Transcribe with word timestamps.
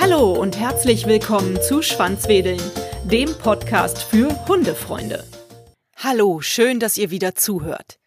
Hallo 0.00 0.32
und 0.32 0.58
herzlich 0.58 1.06
willkommen 1.06 1.60
zu 1.62 1.82
Schwanzwedeln, 1.82 2.60
dem 3.04 3.32
Podcast 3.34 4.02
für 4.02 4.28
Hundefreunde. 4.48 5.24
Hallo, 5.96 6.40
schön, 6.40 6.80
dass 6.80 6.98
ihr 6.98 7.10
wieder 7.10 7.34
zuhört. 7.34 7.98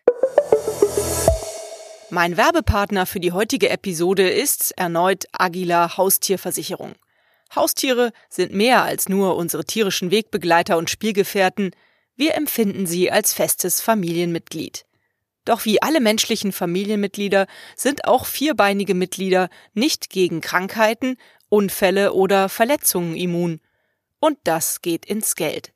Mein 2.10 2.38
Werbepartner 2.38 3.06
für 3.06 3.20
die 3.20 3.32
heutige 3.32 3.70
Episode 3.70 4.30
ist 4.30 4.72
erneut 4.78 5.26
Agila 5.32 5.98
Haustierversicherung. 5.98 6.96
Haustiere 7.56 8.12
sind 8.30 8.54
mehr 8.54 8.84
als 8.84 9.08
nur 9.10 9.36
unsere 9.36 9.64
tierischen 9.64 10.12
Wegbegleiter 10.12 10.78
und 10.78 10.90
Spielgefährten, 10.90 11.72
wir 12.16 12.36
empfinden 12.36 12.86
sie 12.86 13.10
als 13.10 13.34
festes 13.34 13.82
Familienmitglied. 13.82 14.86
Doch 15.46 15.66
wie 15.66 15.82
alle 15.82 16.00
menschlichen 16.00 16.52
Familienmitglieder 16.52 17.48
sind 17.76 18.06
auch 18.06 18.26
vierbeinige 18.26 18.94
Mitglieder 18.94 19.50
nicht 19.74 20.10
gegen 20.10 20.42
Krankheiten, 20.42 21.18
Unfälle 21.50 22.14
oder 22.14 22.50
Verletzungen 22.50 23.16
immun. 23.16 23.60
Und 24.20 24.38
das 24.46 24.82
geht 24.82 25.06
ins 25.06 25.36
Geld. 25.36 25.74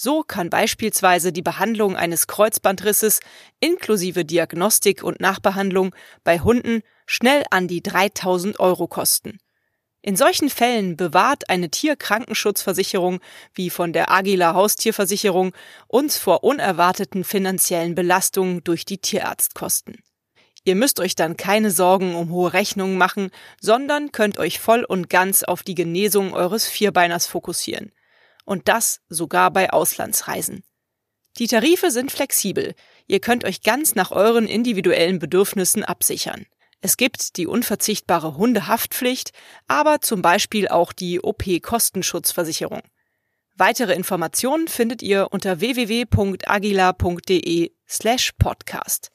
So 0.00 0.22
kann 0.22 0.48
beispielsweise 0.48 1.32
die 1.32 1.42
Behandlung 1.42 1.96
eines 1.96 2.28
Kreuzbandrisses 2.28 3.20
inklusive 3.58 4.24
Diagnostik 4.24 5.02
und 5.02 5.20
Nachbehandlung 5.20 5.94
bei 6.22 6.38
Hunden 6.38 6.82
schnell 7.06 7.44
an 7.50 7.66
die 7.66 7.82
3000 7.82 8.60
Euro 8.60 8.86
kosten. 8.86 9.38
In 10.08 10.16
solchen 10.16 10.48
Fällen 10.48 10.96
bewahrt 10.96 11.50
eine 11.50 11.68
Tierkrankenschutzversicherung 11.68 13.20
wie 13.52 13.68
von 13.68 13.92
der 13.92 14.10
Agila 14.10 14.54
Haustierversicherung 14.54 15.52
uns 15.86 16.16
vor 16.16 16.44
unerwarteten 16.44 17.24
finanziellen 17.24 17.94
Belastungen 17.94 18.64
durch 18.64 18.86
die 18.86 18.96
Tierarztkosten. 18.96 20.02
Ihr 20.64 20.76
müsst 20.76 20.98
euch 20.98 21.14
dann 21.14 21.36
keine 21.36 21.70
Sorgen 21.70 22.14
um 22.14 22.30
hohe 22.30 22.54
Rechnungen 22.54 22.96
machen, 22.96 23.28
sondern 23.60 24.10
könnt 24.10 24.38
euch 24.38 24.60
voll 24.60 24.82
und 24.82 25.10
ganz 25.10 25.42
auf 25.42 25.62
die 25.62 25.74
Genesung 25.74 26.32
eures 26.32 26.66
Vierbeiners 26.66 27.26
fokussieren. 27.26 27.92
Und 28.46 28.68
das 28.68 29.02
sogar 29.10 29.50
bei 29.50 29.74
Auslandsreisen. 29.74 30.64
Die 31.36 31.48
Tarife 31.48 31.90
sind 31.90 32.10
flexibel. 32.10 32.74
Ihr 33.08 33.20
könnt 33.20 33.44
euch 33.44 33.60
ganz 33.60 33.94
nach 33.94 34.10
euren 34.10 34.46
individuellen 34.46 35.18
Bedürfnissen 35.18 35.84
absichern. 35.84 36.46
Es 36.80 36.96
gibt 36.96 37.36
die 37.36 37.48
unverzichtbare 37.48 38.36
Hundehaftpflicht, 38.36 39.32
aber 39.66 40.00
zum 40.00 40.22
Beispiel 40.22 40.68
auch 40.68 40.92
die 40.92 41.20
OP-Kostenschutzversicherung. 41.20 42.82
Weitere 43.56 43.94
Informationen 43.94 44.68
findet 44.68 45.02
ihr 45.02 45.32
unter 45.32 45.58
www.agila.de 45.58 46.12
slash 47.88 48.32
podcast. 48.38 49.10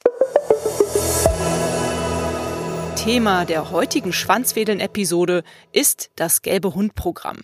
Thema 2.98 3.46
der 3.46 3.72
heutigen 3.72 4.12
Schwanzwedeln-Episode 4.12 5.44
ist 5.72 6.12
das 6.18 6.42
gelbe 6.42 6.76
Hund-Programm. 6.76 7.44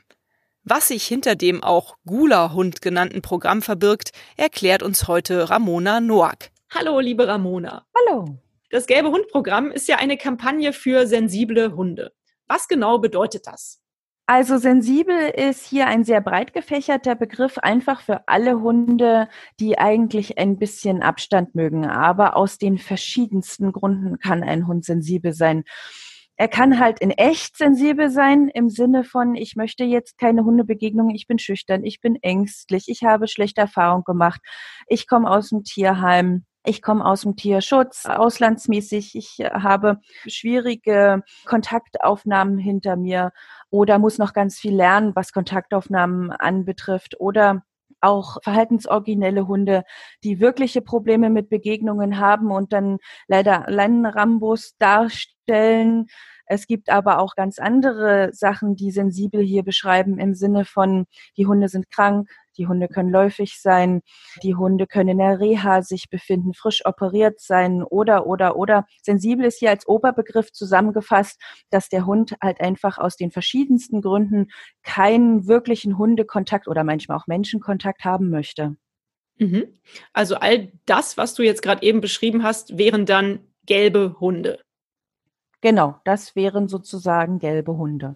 Was 0.63 0.89
sich 0.89 1.07
hinter 1.07 1.35
dem 1.35 1.63
auch 1.63 1.95
Gula-Hund 2.05 2.81
genannten 2.81 3.21
Programm 3.21 3.61
verbirgt, 3.61 4.11
erklärt 4.35 4.83
uns 4.83 5.07
heute 5.07 5.49
Ramona 5.49 6.01
Noack. 6.01 6.51
Hallo, 6.69 6.99
liebe 6.99 7.25
Ramona. 7.25 7.85
Hallo. 7.95 8.37
Das 8.71 8.85
Gelbe 8.85 9.09
Hund-Programm 9.09 9.71
ist 9.71 9.87
ja 9.87 9.97
eine 9.97 10.15
Kampagne 10.15 10.73
für 10.73 11.07
sensible 11.07 11.75
Hunde. 11.75 12.13
Was 12.47 12.67
genau 12.67 12.99
bedeutet 12.99 13.47
das? 13.47 13.81
Also 14.27 14.59
sensibel 14.59 15.17
ist 15.29 15.65
hier 15.65 15.87
ein 15.87 16.03
sehr 16.03 16.21
breit 16.21 16.53
gefächerter 16.53 17.15
Begriff, 17.15 17.57
einfach 17.57 18.01
für 18.01 18.27
alle 18.27 18.61
Hunde, 18.61 19.27
die 19.59 19.79
eigentlich 19.79 20.37
ein 20.37 20.59
bisschen 20.59 21.01
Abstand 21.01 21.55
mögen. 21.55 21.87
Aber 21.87 22.37
aus 22.37 22.59
den 22.59 22.77
verschiedensten 22.77 23.71
Gründen 23.71 24.19
kann 24.19 24.43
ein 24.43 24.67
Hund 24.67 24.85
sensibel 24.85 25.33
sein. 25.33 25.63
Er 26.35 26.47
kann 26.47 26.79
halt 26.79 26.99
in 26.99 27.09
echt 27.09 27.57
sensibel 27.57 28.11
sein, 28.11 28.49
im 28.53 28.69
Sinne 28.69 29.03
von, 29.03 29.33
ich 29.33 29.55
möchte 29.55 29.83
jetzt 29.83 30.19
keine 30.19 30.45
Hundebegegnung, 30.45 31.09
ich 31.09 31.25
bin 31.25 31.39
schüchtern, 31.39 31.83
ich 31.83 31.99
bin 31.99 32.15
ängstlich, 32.21 32.85
ich 32.87 33.03
habe 33.03 33.27
schlechte 33.27 33.61
Erfahrungen 33.61 34.03
gemacht, 34.03 34.39
ich 34.87 35.07
komme 35.07 35.29
aus 35.29 35.49
dem 35.49 35.63
Tierheim, 35.63 36.45
ich 36.69 36.81
komme 36.83 37.03
aus 37.03 37.21
dem 37.21 37.35
Tierschutz, 37.35 38.05
auslandsmäßig. 38.05 39.15
Ich 39.15 39.39
äh, 39.39 39.49
habe 39.49 39.99
schwierige 40.27 41.23
Kontaktaufnahmen 41.45 42.57
hinter 42.59 42.95
mir 42.95 43.31
oder 43.71 43.99
muss 43.99 44.17
noch 44.19 44.33
ganz 44.33 44.59
viel 44.59 44.75
lernen, 44.75 45.15
was 45.15 45.33
Kontaktaufnahmen 45.33 46.31
anbetrifft 46.31 47.19
oder 47.19 47.63
auch 48.01 48.37
verhaltensoriginelle 48.43 49.47
Hunde, 49.47 49.83
die 50.23 50.39
wirkliche 50.39 50.81
Probleme 50.81 51.29
mit 51.29 51.49
Begegnungen 51.49 52.19
haben 52.19 52.51
und 52.51 52.71
dann 52.71 52.97
leider 53.27 53.65
Leinenrambos 53.67 54.77
darstellen. 54.77 56.07
Es 56.51 56.65
gibt 56.65 56.89
aber 56.89 57.19
auch 57.19 57.35
ganz 57.35 57.59
andere 57.59 58.31
Sachen, 58.33 58.75
die 58.75 58.89
sensibel 58.89 59.41
hier 59.43 59.61
beschreiben 59.61 60.17
im 60.17 60.33
Sinne 60.33 60.65
von, 60.65 61.05
die 61.37 61.45
Hunde 61.45 61.69
sind 61.69 61.91
krank, 61.91 62.27
die 62.57 62.65
Hunde 62.65 62.87
können 62.87 63.11
läufig 63.11 63.61
sein, 63.61 64.01
die 64.41 64.55
Hunde 64.55 64.87
können 64.87 65.09
in 65.09 65.17
der 65.19 65.39
Reha 65.39 65.83
sich 65.83 66.09
befinden, 66.09 66.55
frisch 66.55 66.83
operiert 66.87 67.39
sein 67.39 67.83
oder, 67.83 68.25
oder, 68.25 68.55
oder. 68.55 68.85
Sensibel 69.03 69.45
ist 69.45 69.59
hier 69.59 69.69
als 69.69 69.87
Oberbegriff 69.87 70.51
zusammengefasst, 70.51 71.39
dass 71.69 71.87
der 71.87 72.07
Hund 72.07 72.35
halt 72.41 72.61
einfach 72.61 72.97
aus 72.97 73.15
den 73.15 73.29
verschiedensten 73.29 74.01
Gründen 74.01 74.47
keinen 74.81 75.47
wirklichen 75.47 75.99
Hundekontakt 75.99 76.67
oder 76.67 76.83
manchmal 76.83 77.19
auch 77.19 77.27
Menschenkontakt 77.27 78.05
haben 78.05 78.31
möchte. 78.31 78.75
Mhm. 79.37 79.79
Also 80.13 80.35
all 80.35 80.71
das, 80.87 81.15
was 81.15 81.35
du 81.35 81.43
jetzt 81.43 81.61
gerade 81.61 81.83
eben 81.83 82.01
beschrieben 82.01 82.41
hast, 82.41 82.79
wären 82.79 83.05
dann 83.05 83.39
gelbe 83.67 84.19
Hunde. 84.19 84.59
Genau, 85.61 85.95
das 86.05 86.35
wären 86.35 86.67
sozusagen 86.67 87.39
gelbe 87.39 87.75
Hunde. 87.75 88.15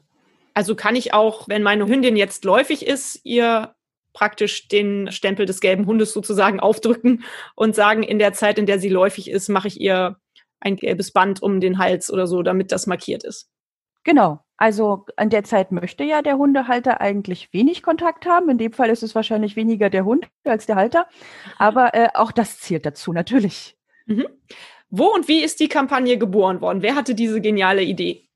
Also 0.54 0.76
kann 0.76 0.96
ich 0.96 1.14
auch, 1.14 1.48
wenn 1.48 1.64
meine 1.64 1.88
Hündin 1.88 2.16
jetzt 2.16 2.46
läufig 2.46 2.86
ist, 2.86 3.20
ihr 3.24 3.76
praktisch 4.14 4.68
den 4.68 5.12
Stempel 5.12 5.46
des 5.46 5.60
gelben 5.60 5.86
Hundes 5.86 6.14
sozusagen 6.14 6.60
aufdrücken 6.60 7.24
und 7.56 7.76
sagen, 7.76 8.04
in 8.04 8.20
der 8.20 8.34
Zeit, 8.34 8.58
in 8.60 8.66
der 8.66 8.80
sie 8.80 8.90
läufig 8.90 9.30
ist, 9.30 9.50
mache 9.50 9.68
ich 9.68 9.82
ihr 9.82 10.18
ein 10.60 10.76
gelbes 10.78 11.12
Band 11.12 11.42
um 11.42 11.60
den 11.60 11.78
Hals 11.78 12.12
oder 12.12 12.28
so, 12.28 12.42
damit 12.42 12.72
das 12.72 12.88
markiert 12.88 13.24
ist. 13.24 13.50
Genau. 14.04 14.40
Also 14.56 15.06
an 15.18 15.30
der 15.30 15.44
Zeit 15.44 15.72
möchte 15.72 16.04
ja 16.04 16.22
der 16.22 16.38
Hundehalter 16.38 17.02
eigentlich 17.02 17.52
wenig 17.52 17.84
Kontakt 17.84 18.26
haben. 18.26 18.50
In 18.50 18.58
dem 18.58 18.72
Fall 18.72 18.90
ist 18.90 19.04
es 19.04 19.16
wahrscheinlich 19.16 19.56
weniger 19.56 19.90
der 19.90 20.06
Hund 20.06 20.28
als 20.46 20.66
der 20.66 20.76
Halter. 20.76 21.08
Aber 21.58 21.94
äh, 21.94 22.10
auch 22.14 22.32
das 22.32 22.60
zählt 22.60 22.86
dazu, 22.86 23.12
natürlich. 23.12 23.76
Mhm. 24.06 24.28
Wo 24.96 25.08
und 25.08 25.28
wie 25.28 25.44
ist 25.44 25.60
die 25.60 25.70
Kampagne 25.70 26.20
geboren 26.20 26.62
worden? 26.62 26.84
Wer 26.84 26.94
hatte 26.94 27.16
diese 27.16 27.42
geniale 27.42 27.82
Idee? 27.82 28.30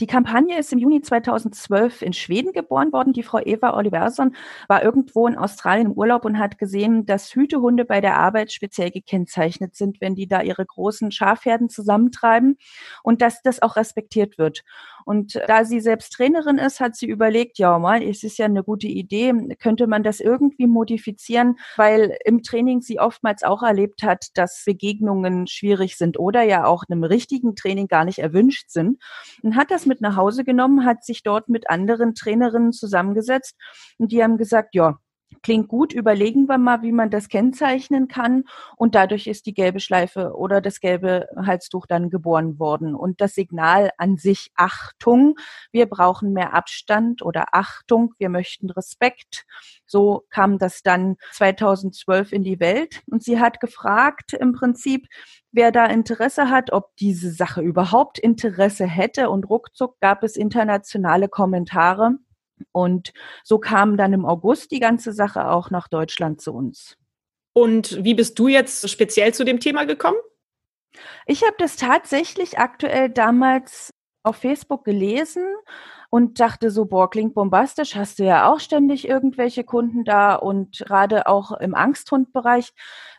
Die 0.00 0.06
Kampagne 0.06 0.58
ist 0.58 0.72
im 0.72 0.78
Juni 0.78 1.02
2012 1.02 2.00
in 2.00 2.14
Schweden 2.14 2.52
geboren 2.52 2.94
worden. 2.94 3.12
Die 3.12 3.22
Frau 3.22 3.38
Eva 3.38 3.76
Oliverson 3.76 4.34
war 4.68 4.82
irgendwo 4.82 5.26
in 5.26 5.36
Australien 5.36 5.88
im 5.88 5.92
Urlaub 5.92 6.24
und 6.24 6.38
hat 6.38 6.56
gesehen, 6.56 7.04
dass 7.04 7.34
Hütehunde 7.34 7.84
bei 7.84 8.00
der 8.00 8.16
Arbeit 8.16 8.52
speziell 8.52 8.90
gekennzeichnet 8.90 9.76
sind, 9.76 10.00
wenn 10.00 10.14
die 10.14 10.26
da 10.26 10.40
ihre 10.40 10.64
großen 10.64 11.10
Schafherden 11.10 11.68
zusammentreiben 11.68 12.56
und 13.02 13.20
dass 13.20 13.42
das 13.42 13.60
auch 13.60 13.76
respektiert 13.76 14.38
wird. 14.38 14.62
Und 15.08 15.40
da 15.46 15.64
sie 15.64 15.80
selbst 15.80 16.12
Trainerin 16.12 16.58
ist, 16.58 16.80
hat 16.80 16.94
sie 16.94 17.06
überlegt, 17.06 17.56
ja 17.58 17.78
mal, 17.78 18.02
es 18.02 18.22
ist 18.24 18.36
ja 18.36 18.44
eine 18.44 18.62
gute 18.62 18.88
Idee, 18.88 19.32
könnte 19.58 19.86
man 19.86 20.02
das 20.02 20.20
irgendwie 20.20 20.66
modifizieren, 20.66 21.56
weil 21.76 22.18
im 22.26 22.42
Training 22.42 22.82
sie 22.82 23.00
oftmals 23.00 23.42
auch 23.42 23.62
erlebt 23.62 24.02
hat, 24.02 24.26
dass 24.34 24.64
Begegnungen 24.66 25.46
schwierig 25.46 25.96
sind 25.96 26.18
oder 26.18 26.42
ja 26.42 26.66
auch 26.66 26.84
einem 26.90 27.04
richtigen 27.04 27.56
Training 27.56 27.88
gar 27.88 28.04
nicht 28.04 28.18
erwünscht 28.18 28.68
sind. 28.68 29.02
Und 29.42 29.56
hat 29.56 29.70
das 29.70 29.86
mit 29.86 30.02
nach 30.02 30.16
Hause 30.16 30.44
genommen, 30.44 30.84
hat 30.84 31.02
sich 31.02 31.22
dort 31.22 31.48
mit 31.48 31.70
anderen 31.70 32.14
Trainerinnen 32.14 32.72
zusammengesetzt 32.72 33.56
und 33.96 34.12
die 34.12 34.22
haben 34.22 34.36
gesagt, 34.36 34.74
ja, 34.74 34.98
Klingt 35.42 35.68
gut, 35.68 35.92
überlegen 35.92 36.48
wir 36.48 36.58
mal, 36.58 36.82
wie 36.82 36.92
man 36.92 37.10
das 37.10 37.28
kennzeichnen 37.28 38.08
kann. 38.08 38.44
Und 38.76 38.94
dadurch 38.94 39.26
ist 39.26 39.46
die 39.46 39.54
gelbe 39.54 39.80
Schleife 39.80 40.34
oder 40.34 40.60
das 40.60 40.80
gelbe 40.80 41.28
Halstuch 41.36 41.86
dann 41.86 42.10
geboren 42.10 42.58
worden. 42.58 42.94
Und 42.94 43.20
das 43.20 43.34
Signal 43.34 43.90
an 43.98 44.16
sich 44.16 44.50
Achtung, 44.56 45.36
wir 45.70 45.86
brauchen 45.86 46.32
mehr 46.32 46.54
Abstand 46.54 47.22
oder 47.22 47.46
Achtung, 47.52 48.14
wir 48.18 48.28
möchten 48.28 48.70
Respekt. 48.70 49.46
So 49.86 50.24
kam 50.30 50.58
das 50.58 50.82
dann 50.82 51.16
2012 51.32 52.32
in 52.32 52.42
die 52.42 52.60
Welt. 52.60 53.02
Und 53.06 53.22
sie 53.22 53.38
hat 53.38 53.60
gefragt 53.60 54.32
im 54.32 54.52
Prinzip, 54.52 55.06
wer 55.52 55.72
da 55.72 55.86
Interesse 55.86 56.50
hat, 56.50 56.72
ob 56.72 56.96
diese 56.96 57.30
Sache 57.30 57.62
überhaupt 57.62 58.18
Interesse 58.18 58.86
hätte. 58.86 59.30
Und 59.30 59.48
ruckzuck 59.48 60.00
gab 60.00 60.22
es 60.24 60.36
internationale 60.36 61.28
Kommentare 61.28 62.18
und 62.72 63.12
so 63.44 63.58
kam 63.58 63.96
dann 63.96 64.12
im 64.12 64.24
August 64.24 64.70
die 64.70 64.80
ganze 64.80 65.12
Sache 65.12 65.50
auch 65.50 65.70
nach 65.70 65.88
Deutschland 65.88 66.40
zu 66.40 66.52
uns. 66.52 66.96
Und 67.52 68.04
wie 68.04 68.14
bist 68.14 68.38
du 68.38 68.48
jetzt 68.48 68.88
speziell 68.88 69.34
zu 69.34 69.44
dem 69.44 69.60
Thema 69.60 69.84
gekommen? 69.84 70.18
Ich 71.26 71.42
habe 71.42 71.56
das 71.58 71.76
tatsächlich 71.76 72.58
aktuell 72.58 73.08
damals 73.08 73.90
auf 74.22 74.36
Facebook 74.36 74.84
gelesen 74.84 75.44
und 76.10 76.40
dachte 76.40 76.70
so, 76.70 76.86
boah, 76.86 77.10
klingt 77.10 77.34
bombastisch, 77.34 77.94
hast 77.94 78.18
du 78.18 78.24
ja 78.24 78.50
auch 78.50 78.60
ständig 78.60 79.08
irgendwelche 79.08 79.64
Kunden 79.64 80.04
da 80.04 80.34
und 80.34 80.78
gerade 80.78 81.26
auch 81.26 81.52
im 81.52 81.74
Angsthundbereich 81.74 82.72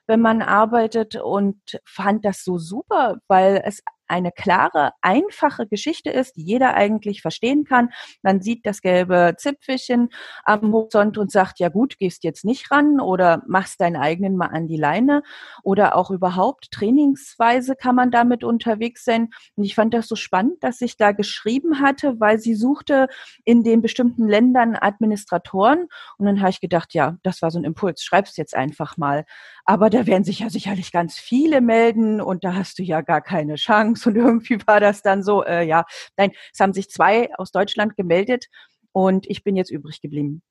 wenn 0.10 0.22
man 0.22 0.42
arbeitet 0.42 1.16
und 1.16 1.80
fand 1.86 2.26
das 2.26 2.44
so 2.44 2.58
super, 2.58 3.20
weil 3.28 3.62
es 3.64 3.84
eine 4.10 4.32
klare, 4.32 4.92
einfache 5.02 5.68
Geschichte 5.68 6.10
ist, 6.10 6.36
die 6.36 6.44
jeder 6.44 6.74
eigentlich 6.74 7.22
verstehen 7.22 7.64
kann. 7.64 7.90
Man 8.24 8.42
sieht 8.42 8.66
das 8.66 8.82
gelbe 8.82 9.36
Zipfelchen 9.38 10.10
am 10.44 10.74
Horizont 10.74 11.18
und 11.18 11.32
sagt, 11.32 11.60
ja 11.60 11.70
gut, 11.70 11.98
gehst 12.00 12.24
jetzt 12.24 12.46
nicht 12.46 12.72
ran 12.72 13.00
oder 13.00 13.44
machst 13.48 13.82
deinen 13.82 13.96
eigenen 13.96 14.36
mal 14.36 14.48
an 14.48 14.68
die 14.68 14.78
Leine 14.78 15.24
oder 15.64 15.96
auch 15.96 16.12
überhaupt 16.12 16.72
trainingsweise 16.72 17.76
kann 17.76 17.96
man 17.96 18.12
damit 18.12 18.44
unterwegs 18.44 19.06
sein. 19.06 19.30
Und 19.56 19.64
ich 19.64 19.76
fand 19.76 19.94
das 19.94 20.08
so 20.08 20.16
spannend, 20.16 20.64
dass 20.64 20.82
ich 20.82 20.98
da 20.98 21.12
geschrieben 21.12 21.80
hatte, 21.80 22.20
weil 22.20 22.40
sie 22.40 22.56
suchte 22.56 23.08
in 23.46 23.64
den 23.64 23.82
bestimmten 23.82 24.28
Ländern 24.28 24.76
Administratoren 24.76 25.88
und 26.18 26.26
dann 26.26 26.40
habe 26.40 26.50
ich 26.50 26.62
gedacht, 26.62 26.94
ja, 26.94 27.18
das 27.24 27.42
war 27.42 27.52
so 27.52 27.60
ein 27.60 27.64
Impuls, 27.64 28.04
schreib's 28.04 28.38
jetzt 28.38 28.56
einfach 28.56 28.98
mal. 28.98 29.26
Aber 29.66 29.90
da 29.90 30.08
werden 30.08 30.24
sich 30.24 30.40
ja 30.40 30.50
sicherlich 30.50 30.92
ganz 30.92 31.18
viele 31.18 31.62
melden 31.62 32.22
und 32.22 32.44
da 32.44 32.56
hast 32.56 32.80
du 32.80 32.84
ja 32.84 33.02
gar 33.02 33.22
keine 33.22 33.56
Chance. 33.56 33.99
Und 34.08 34.16
irgendwie 34.16 34.60
war 34.66 34.80
das 34.80 35.02
dann 35.02 35.24
so, 35.24 35.44
äh, 35.44 35.64
ja, 35.64 35.86
nein, 36.18 36.32
es 36.54 36.60
haben 36.60 36.74
sich 36.74 36.90
zwei 36.90 37.34
aus 37.36 37.52
Deutschland 37.52 37.96
gemeldet 37.96 38.46
und 38.92 39.28
ich 39.30 39.44
bin 39.44 39.56
jetzt 39.56 39.72
übrig 39.72 40.02
geblieben. 40.02 40.42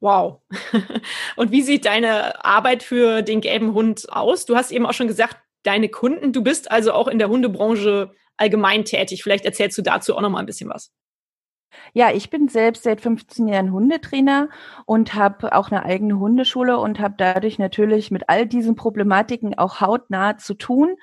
Wow. 0.00 0.40
Und 1.36 1.52
wie 1.52 1.62
sieht 1.62 1.84
deine 1.84 2.44
Arbeit 2.44 2.82
für 2.82 3.22
den 3.22 3.40
gelben 3.40 3.72
Hund 3.72 4.06
aus? 4.10 4.46
Du 4.46 4.56
hast 4.56 4.72
eben 4.72 4.84
auch 4.84 4.94
schon 4.94 5.06
gesagt, 5.06 5.36
deine 5.62 5.88
Kunden, 5.88 6.32
du 6.32 6.42
bist 6.42 6.70
also 6.70 6.92
auch 6.92 7.06
in 7.06 7.20
der 7.20 7.28
Hundebranche 7.28 8.10
allgemein 8.36 8.84
tätig. 8.84 9.22
Vielleicht 9.22 9.44
erzählst 9.44 9.78
du 9.78 9.82
dazu 9.82 10.16
auch 10.16 10.20
noch 10.20 10.30
mal 10.30 10.40
ein 10.40 10.46
bisschen 10.46 10.70
was. 10.70 10.90
Ja, 11.94 12.10
ich 12.10 12.30
bin 12.30 12.48
selbst 12.48 12.82
seit 12.82 13.00
15 13.00 13.48
Jahren 13.48 13.72
Hundetrainer 13.72 14.48
und 14.86 15.14
habe 15.14 15.54
auch 15.54 15.70
eine 15.70 15.84
eigene 15.84 16.18
Hundeschule 16.18 16.78
und 16.78 17.00
habe 17.00 17.14
dadurch 17.16 17.58
natürlich 17.58 18.10
mit 18.10 18.28
all 18.28 18.46
diesen 18.46 18.74
Problematiken 18.74 19.56
auch 19.56 19.80
hautnah 19.80 20.36
zu 20.36 20.54
tun 20.54 20.96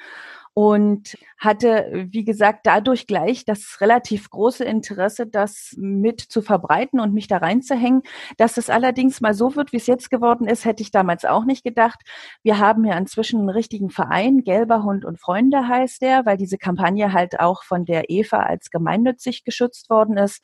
und 0.53 1.17
hatte, 1.37 2.07
wie 2.11 2.23
gesagt, 2.23 2.65
dadurch 2.65 3.07
gleich 3.07 3.45
das 3.45 3.79
relativ 3.81 4.29
große 4.29 4.65
Interesse, 4.65 5.27
das 5.27 5.73
mit 5.77 6.19
zu 6.21 6.41
verbreiten 6.41 6.99
und 6.99 7.13
mich 7.13 7.27
da 7.27 7.37
reinzuhängen. 7.37 8.01
Dass 8.37 8.57
es 8.57 8.69
allerdings 8.69 9.21
mal 9.21 9.33
so 9.33 9.55
wird, 9.55 9.71
wie 9.71 9.77
es 9.77 9.87
jetzt 9.87 10.09
geworden 10.09 10.47
ist, 10.47 10.65
hätte 10.65 10.83
ich 10.83 10.91
damals 10.91 11.25
auch 11.25 11.45
nicht 11.45 11.63
gedacht. 11.63 12.01
Wir 12.43 12.59
haben 12.59 12.83
ja 12.85 12.97
inzwischen 12.97 13.39
einen 13.39 13.49
richtigen 13.49 13.89
Verein, 13.89 14.43
Gelber 14.43 14.83
Hund 14.83 15.05
und 15.05 15.19
Freunde 15.19 15.67
heißt 15.67 16.01
der, 16.01 16.25
weil 16.25 16.37
diese 16.37 16.57
Kampagne 16.57 17.13
halt 17.13 17.39
auch 17.39 17.63
von 17.63 17.85
der 17.85 18.09
EVA 18.09 18.39
als 18.43 18.69
gemeinnützig 18.69 19.43
geschützt 19.43 19.89
worden 19.89 20.17
ist. 20.17 20.41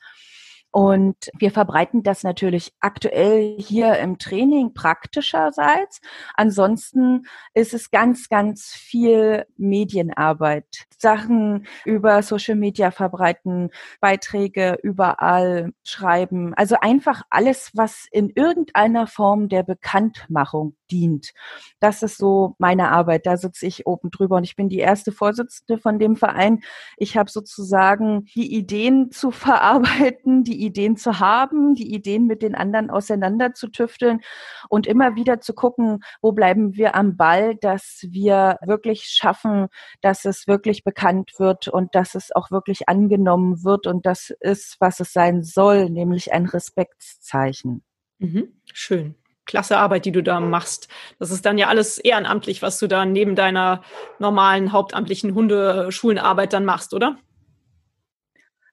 Und 0.70 1.16
wir 1.38 1.50
verbreiten 1.50 2.02
das 2.02 2.22
natürlich 2.22 2.72
aktuell 2.80 3.56
hier 3.58 3.96
im 3.98 4.18
Training 4.18 4.74
praktischerseits. 4.74 6.00
Ansonsten 6.34 7.26
ist 7.54 7.72
es 7.72 7.90
ganz, 7.90 8.28
ganz 8.28 8.72
viel 8.74 9.46
Medienarbeit. 9.56 10.86
Sachen 10.98 11.66
über 11.84 12.22
Social 12.22 12.56
Media 12.56 12.90
verbreiten, 12.90 13.70
Beiträge 14.00 14.78
überall 14.82 15.72
schreiben. 15.84 16.54
Also 16.54 16.76
einfach 16.80 17.22
alles, 17.30 17.70
was 17.74 18.06
in 18.10 18.30
irgendeiner 18.30 19.06
Form 19.06 19.48
der 19.48 19.62
Bekanntmachung 19.62 20.76
dient. 20.90 21.32
Das 21.80 22.02
ist 22.02 22.18
so 22.18 22.54
meine 22.58 22.90
Arbeit. 22.90 23.26
Da 23.26 23.36
sitze 23.36 23.66
ich 23.66 23.86
oben 23.86 24.10
drüber 24.10 24.36
und 24.36 24.44
ich 24.44 24.56
bin 24.56 24.68
die 24.68 24.78
erste 24.78 25.12
Vorsitzende 25.12 25.78
von 25.78 25.98
dem 25.98 26.16
Verein. 26.16 26.62
Ich 26.96 27.16
habe 27.16 27.30
sozusagen 27.30 28.26
die 28.34 28.54
Ideen 28.54 29.10
zu 29.10 29.30
verarbeiten, 29.46 30.44
die 30.44 30.55
Ideen 30.64 30.96
zu 30.96 31.20
haben, 31.20 31.74
die 31.74 31.94
Ideen 31.94 32.26
mit 32.26 32.42
den 32.42 32.54
anderen 32.54 32.90
auseinander 32.90 33.54
zu 33.54 33.68
tüfteln 33.68 34.20
und 34.68 34.86
immer 34.86 35.16
wieder 35.16 35.40
zu 35.40 35.54
gucken, 35.54 36.00
wo 36.22 36.32
bleiben 36.32 36.76
wir 36.76 36.94
am 36.94 37.16
Ball, 37.16 37.56
dass 37.56 38.06
wir 38.08 38.58
wirklich 38.64 39.04
schaffen, 39.04 39.68
dass 40.00 40.24
es 40.24 40.46
wirklich 40.46 40.84
bekannt 40.84 41.32
wird 41.38 41.68
und 41.68 41.94
dass 41.94 42.14
es 42.14 42.34
auch 42.34 42.50
wirklich 42.50 42.88
angenommen 42.88 43.64
wird 43.64 43.86
und 43.86 44.06
das 44.06 44.30
ist, 44.40 44.76
was 44.80 45.00
es 45.00 45.12
sein 45.12 45.42
soll, 45.42 45.90
nämlich 45.90 46.32
ein 46.32 46.46
Respektszeichen. 46.46 47.82
Mhm. 48.18 48.48
Schön 48.72 49.14
klasse 49.46 49.78
Arbeit, 49.78 50.04
die 50.04 50.12
du 50.12 50.22
da 50.22 50.40
machst. 50.40 50.88
Das 51.18 51.30
ist 51.30 51.46
dann 51.46 51.56
ja 51.56 51.68
alles 51.68 51.98
ehrenamtlich, 51.98 52.62
was 52.62 52.78
du 52.78 52.88
da 52.88 53.06
neben 53.06 53.36
deiner 53.36 53.82
normalen 54.18 54.72
hauptamtlichen 54.72 55.34
Hundeschulenarbeit 55.34 56.52
dann 56.52 56.64
machst, 56.64 56.92
oder? 56.92 57.16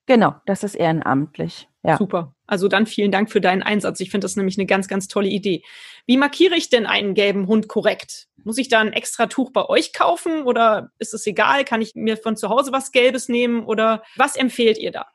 Genau, 0.06 0.36
das 0.46 0.64
ist 0.64 0.76
ehrenamtlich. 0.76 1.70
Ja. 1.84 1.98
Super. 1.98 2.34
Also 2.48 2.68
dann 2.68 2.86
vielen 2.86 3.12
Dank 3.12 3.32
für 3.32 3.42
deinen 3.42 3.64
Einsatz. 3.64 4.00
Ich 4.00 4.10
finde 4.10 4.26
das 4.26 4.36
nämlich 4.36 4.58
eine 4.58 4.66
ganz, 4.66 4.88
ganz 4.88 5.08
tolle 5.08 5.28
Idee. 5.28 5.64
Wie 6.06 6.18
markiere 6.18 6.56
ich 6.56 6.70
denn 6.70 6.86
einen 6.86 7.14
gelben 7.14 7.48
Hund 7.48 7.68
korrekt? 7.68 8.28
Muss 8.44 8.58
ich 8.58 8.70
da 8.70 8.80
ein 8.80 8.94
extra 8.94 9.28
Tuch 9.28 9.52
bei 9.52 9.66
euch 9.66 9.94
kaufen 9.94 10.44
oder 10.44 10.92
ist 11.00 11.14
es 11.14 11.26
egal? 11.26 11.66
Kann 11.66 11.82
ich 11.82 11.96
mir 11.96 12.18
von 12.18 12.36
zu 12.36 12.50
Hause 12.50 12.72
was 12.72 12.92
Gelbes 12.92 13.30
nehmen 13.30 13.66
oder 13.66 14.04
was 14.16 14.36
empfehlt 14.36 14.78
ihr 14.78 14.92
da? 14.92 15.08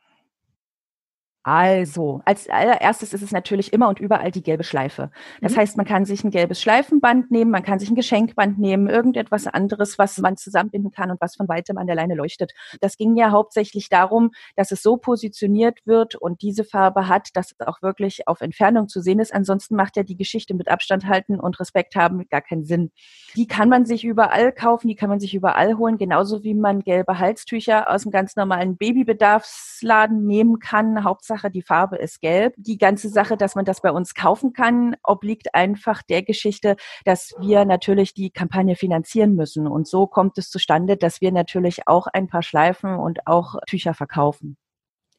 Also, 1.50 2.20
als 2.26 2.46
allererstes 2.50 3.14
ist 3.14 3.22
es 3.22 3.32
natürlich 3.32 3.72
immer 3.72 3.88
und 3.88 4.00
überall 4.00 4.30
die 4.30 4.42
gelbe 4.42 4.64
Schleife. 4.64 5.10
Das 5.40 5.54
mhm. 5.54 5.60
heißt, 5.60 5.76
man 5.78 5.86
kann 5.86 6.04
sich 6.04 6.22
ein 6.22 6.30
gelbes 6.30 6.60
Schleifenband 6.60 7.30
nehmen, 7.30 7.50
man 7.50 7.62
kann 7.62 7.78
sich 7.78 7.88
ein 7.88 7.94
Geschenkband 7.94 8.58
nehmen, 8.58 8.86
irgendetwas 8.86 9.46
anderes, 9.46 9.98
was 9.98 10.18
man 10.18 10.36
zusammenbinden 10.36 10.90
kann 10.90 11.10
und 11.10 11.18
was 11.22 11.36
von 11.36 11.48
weitem 11.48 11.78
an 11.78 11.86
der 11.86 11.96
Leine 11.96 12.16
leuchtet. 12.16 12.52
Das 12.82 12.98
ging 12.98 13.16
ja 13.16 13.30
hauptsächlich 13.30 13.88
darum, 13.88 14.32
dass 14.56 14.72
es 14.72 14.82
so 14.82 14.98
positioniert 14.98 15.78
wird 15.86 16.16
und 16.16 16.42
diese 16.42 16.64
Farbe 16.64 17.08
hat, 17.08 17.30
dass 17.32 17.52
es 17.58 17.66
auch 17.66 17.80
wirklich 17.80 18.28
auf 18.28 18.42
Entfernung 18.42 18.86
zu 18.88 19.00
sehen 19.00 19.18
ist. 19.18 19.32
Ansonsten 19.32 19.74
macht 19.74 19.96
ja 19.96 20.02
die 20.02 20.18
Geschichte 20.18 20.52
mit 20.52 20.68
Abstand 20.68 21.06
halten 21.06 21.40
und 21.40 21.58
Respekt 21.60 21.96
haben 21.96 22.28
gar 22.28 22.42
keinen 22.42 22.66
Sinn. 22.66 22.90
Die 23.36 23.46
kann 23.46 23.70
man 23.70 23.86
sich 23.86 24.04
überall 24.04 24.52
kaufen, 24.52 24.88
die 24.88 24.96
kann 24.96 25.08
man 25.08 25.18
sich 25.18 25.34
überall 25.34 25.78
holen, 25.78 25.96
genauso 25.96 26.44
wie 26.44 26.52
man 26.52 26.80
gelbe 26.80 27.18
Halstücher 27.18 27.90
aus 27.90 28.02
dem 28.02 28.12
ganz 28.12 28.36
normalen 28.36 28.76
Babybedarfsladen 28.76 30.26
nehmen 30.26 30.58
kann. 30.58 31.04
Hauptsache 31.04 31.37
Sache, 31.38 31.50
die 31.50 31.62
Farbe 31.62 31.96
ist 31.96 32.20
gelb. 32.20 32.54
Die 32.56 32.78
ganze 32.78 33.08
Sache, 33.08 33.36
dass 33.36 33.54
man 33.54 33.64
das 33.64 33.80
bei 33.80 33.92
uns 33.92 34.14
kaufen 34.14 34.52
kann, 34.52 34.96
obliegt 35.04 35.54
einfach 35.54 36.02
der 36.02 36.22
Geschichte, 36.22 36.76
dass 37.04 37.32
wir 37.38 37.64
natürlich 37.64 38.12
die 38.12 38.30
Kampagne 38.30 38.74
finanzieren 38.74 39.34
müssen. 39.34 39.68
Und 39.68 39.86
so 39.86 40.06
kommt 40.06 40.36
es 40.38 40.50
zustande, 40.50 40.96
dass 40.96 41.20
wir 41.20 41.30
natürlich 41.30 41.86
auch 41.86 42.08
ein 42.08 42.26
paar 42.26 42.42
Schleifen 42.42 42.96
und 42.96 43.26
auch 43.26 43.54
Tücher 43.68 43.94
verkaufen. 43.94 44.56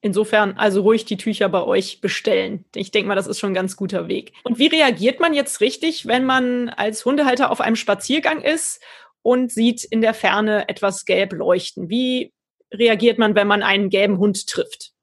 Insofern 0.01 0.57
also 0.57 0.81
ruhig 0.81 1.05
die 1.05 1.17
Tücher 1.17 1.49
bei 1.49 1.63
euch 1.63 2.01
bestellen. 2.01 2.65
Ich 2.75 2.91
denke 2.91 3.07
mal, 3.07 3.15
das 3.15 3.27
ist 3.27 3.39
schon 3.39 3.51
ein 3.51 3.55
ganz 3.55 3.75
guter 3.75 4.07
Weg. 4.07 4.33
Und 4.43 4.57
wie 4.57 4.67
reagiert 4.67 5.19
man 5.19 5.33
jetzt 5.33 5.61
richtig, 5.61 6.05
wenn 6.05 6.25
man 6.25 6.69
als 6.69 7.05
Hundehalter 7.05 7.51
auf 7.51 7.61
einem 7.61 7.75
Spaziergang 7.75 8.41
ist 8.41 8.81
und 9.21 9.51
sieht 9.51 9.83
in 9.83 10.01
der 10.01 10.13
Ferne 10.13 10.67
etwas 10.69 11.05
gelb 11.05 11.33
leuchten? 11.33 11.89
Wie 11.89 12.33
reagiert 12.73 13.19
man, 13.19 13.35
wenn 13.35 13.47
man 13.47 13.63
einen 13.63 13.89
gelben 13.89 14.17
Hund 14.17 14.47
trifft? 14.47 14.93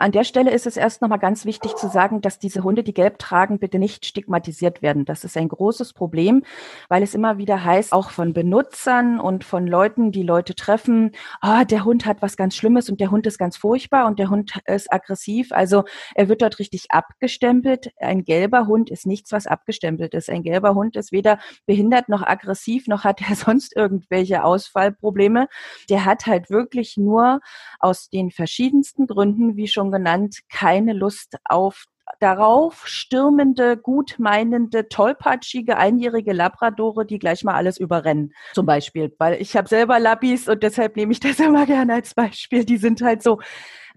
An 0.00 0.12
der 0.12 0.22
Stelle 0.22 0.52
ist 0.52 0.64
es 0.64 0.76
erst 0.76 1.02
nochmal 1.02 1.18
ganz 1.18 1.44
wichtig 1.44 1.74
zu 1.74 1.88
sagen, 1.88 2.20
dass 2.20 2.38
diese 2.38 2.62
Hunde, 2.62 2.84
die 2.84 2.94
gelb 2.94 3.18
tragen, 3.18 3.58
bitte 3.58 3.80
nicht 3.80 4.06
stigmatisiert 4.06 4.80
werden. 4.80 5.04
Das 5.04 5.24
ist 5.24 5.36
ein 5.36 5.48
großes 5.48 5.92
Problem, 5.92 6.44
weil 6.88 7.02
es 7.02 7.16
immer 7.16 7.36
wieder 7.36 7.64
heißt, 7.64 7.92
auch 7.92 8.10
von 8.10 8.32
Benutzern 8.32 9.18
und 9.18 9.42
von 9.42 9.66
Leuten, 9.66 10.12
die 10.12 10.22
Leute 10.22 10.54
treffen, 10.54 11.10
ah, 11.40 11.62
oh, 11.62 11.64
der 11.64 11.84
Hund 11.84 12.06
hat 12.06 12.22
was 12.22 12.36
ganz 12.36 12.54
Schlimmes 12.54 12.88
und 12.88 13.00
der 13.00 13.10
Hund 13.10 13.26
ist 13.26 13.38
ganz 13.38 13.56
furchtbar 13.56 14.06
und 14.06 14.20
der 14.20 14.30
Hund 14.30 14.52
ist 14.66 14.92
aggressiv. 14.92 15.50
Also 15.50 15.82
er 16.14 16.28
wird 16.28 16.42
dort 16.42 16.60
richtig 16.60 16.92
abgestempelt. 16.92 17.90
Ein 17.98 18.22
gelber 18.22 18.68
Hund 18.68 18.90
ist 18.90 19.04
nichts, 19.04 19.32
was 19.32 19.48
abgestempelt 19.48 20.14
ist. 20.14 20.30
Ein 20.30 20.44
gelber 20.44 20.76
Hund 20.76 20.94
ist 20.94 21.10
weder 21.10 21.40
behindert 21.66 22.08
noch 22.08 22.22
aggressiv, 22.22 22.86
noch 22.86 23.02
hat 23.02 23.20
er 23.28 23.34
sonst 23.34 23.74
irgendwelche 23.74 24.44
Ausfallprobleme. 24.44 25.48
Der 25.90 26.04
hat 26.04 26.26
halt 26.26 26.50
wirklich 26.50 26.96
nur 26.96 27.40
aus 27.80 28.10
den 28.10 28.30
verschiedensten 28.30 29.08
Gründen, 29.08 29.56
wie 29.56 29.66
schon 29.66 29.87
schon 29.88 29.92
genannt, 29.92 30.40
keine 30.50 30.92
Lust 30.92 31.36
auf 31.44 31.84
darauf 32.20 32.86
stürmende, 32.86 33.76
gutmeinende, 33.76 34.88
tollpatschige, 34.88 35.76
einjährige 35.76 36.32
Labradore, 36.32 37.04
die 37.04 37.18
gleich 37.18 37.44
mal 37.44 37.54
alles 37.54 37.78
überrennen, 37.78 38.32
zum 38.54 38.64
Beispiel. 38.64 39.14
Weil 39.18 39.40
ich 39.40 39.56
habe 39.56 39.68
selber 39.68 39.98
Labis 39.98 40.48
und 40.48 40.62
deshalb 40.62 40.96
nehme 40.96 41.12
ich 41.12 41.20
das 41.20 41.38
immer 41.38 41.66
gerne 41.66 41.94
als 41.94 42.14
Beispiel. 42.14 42.64
Die 42.64 42.78
sind 42.78 43.02
halt 43.02 43.22
so 43.22 43.40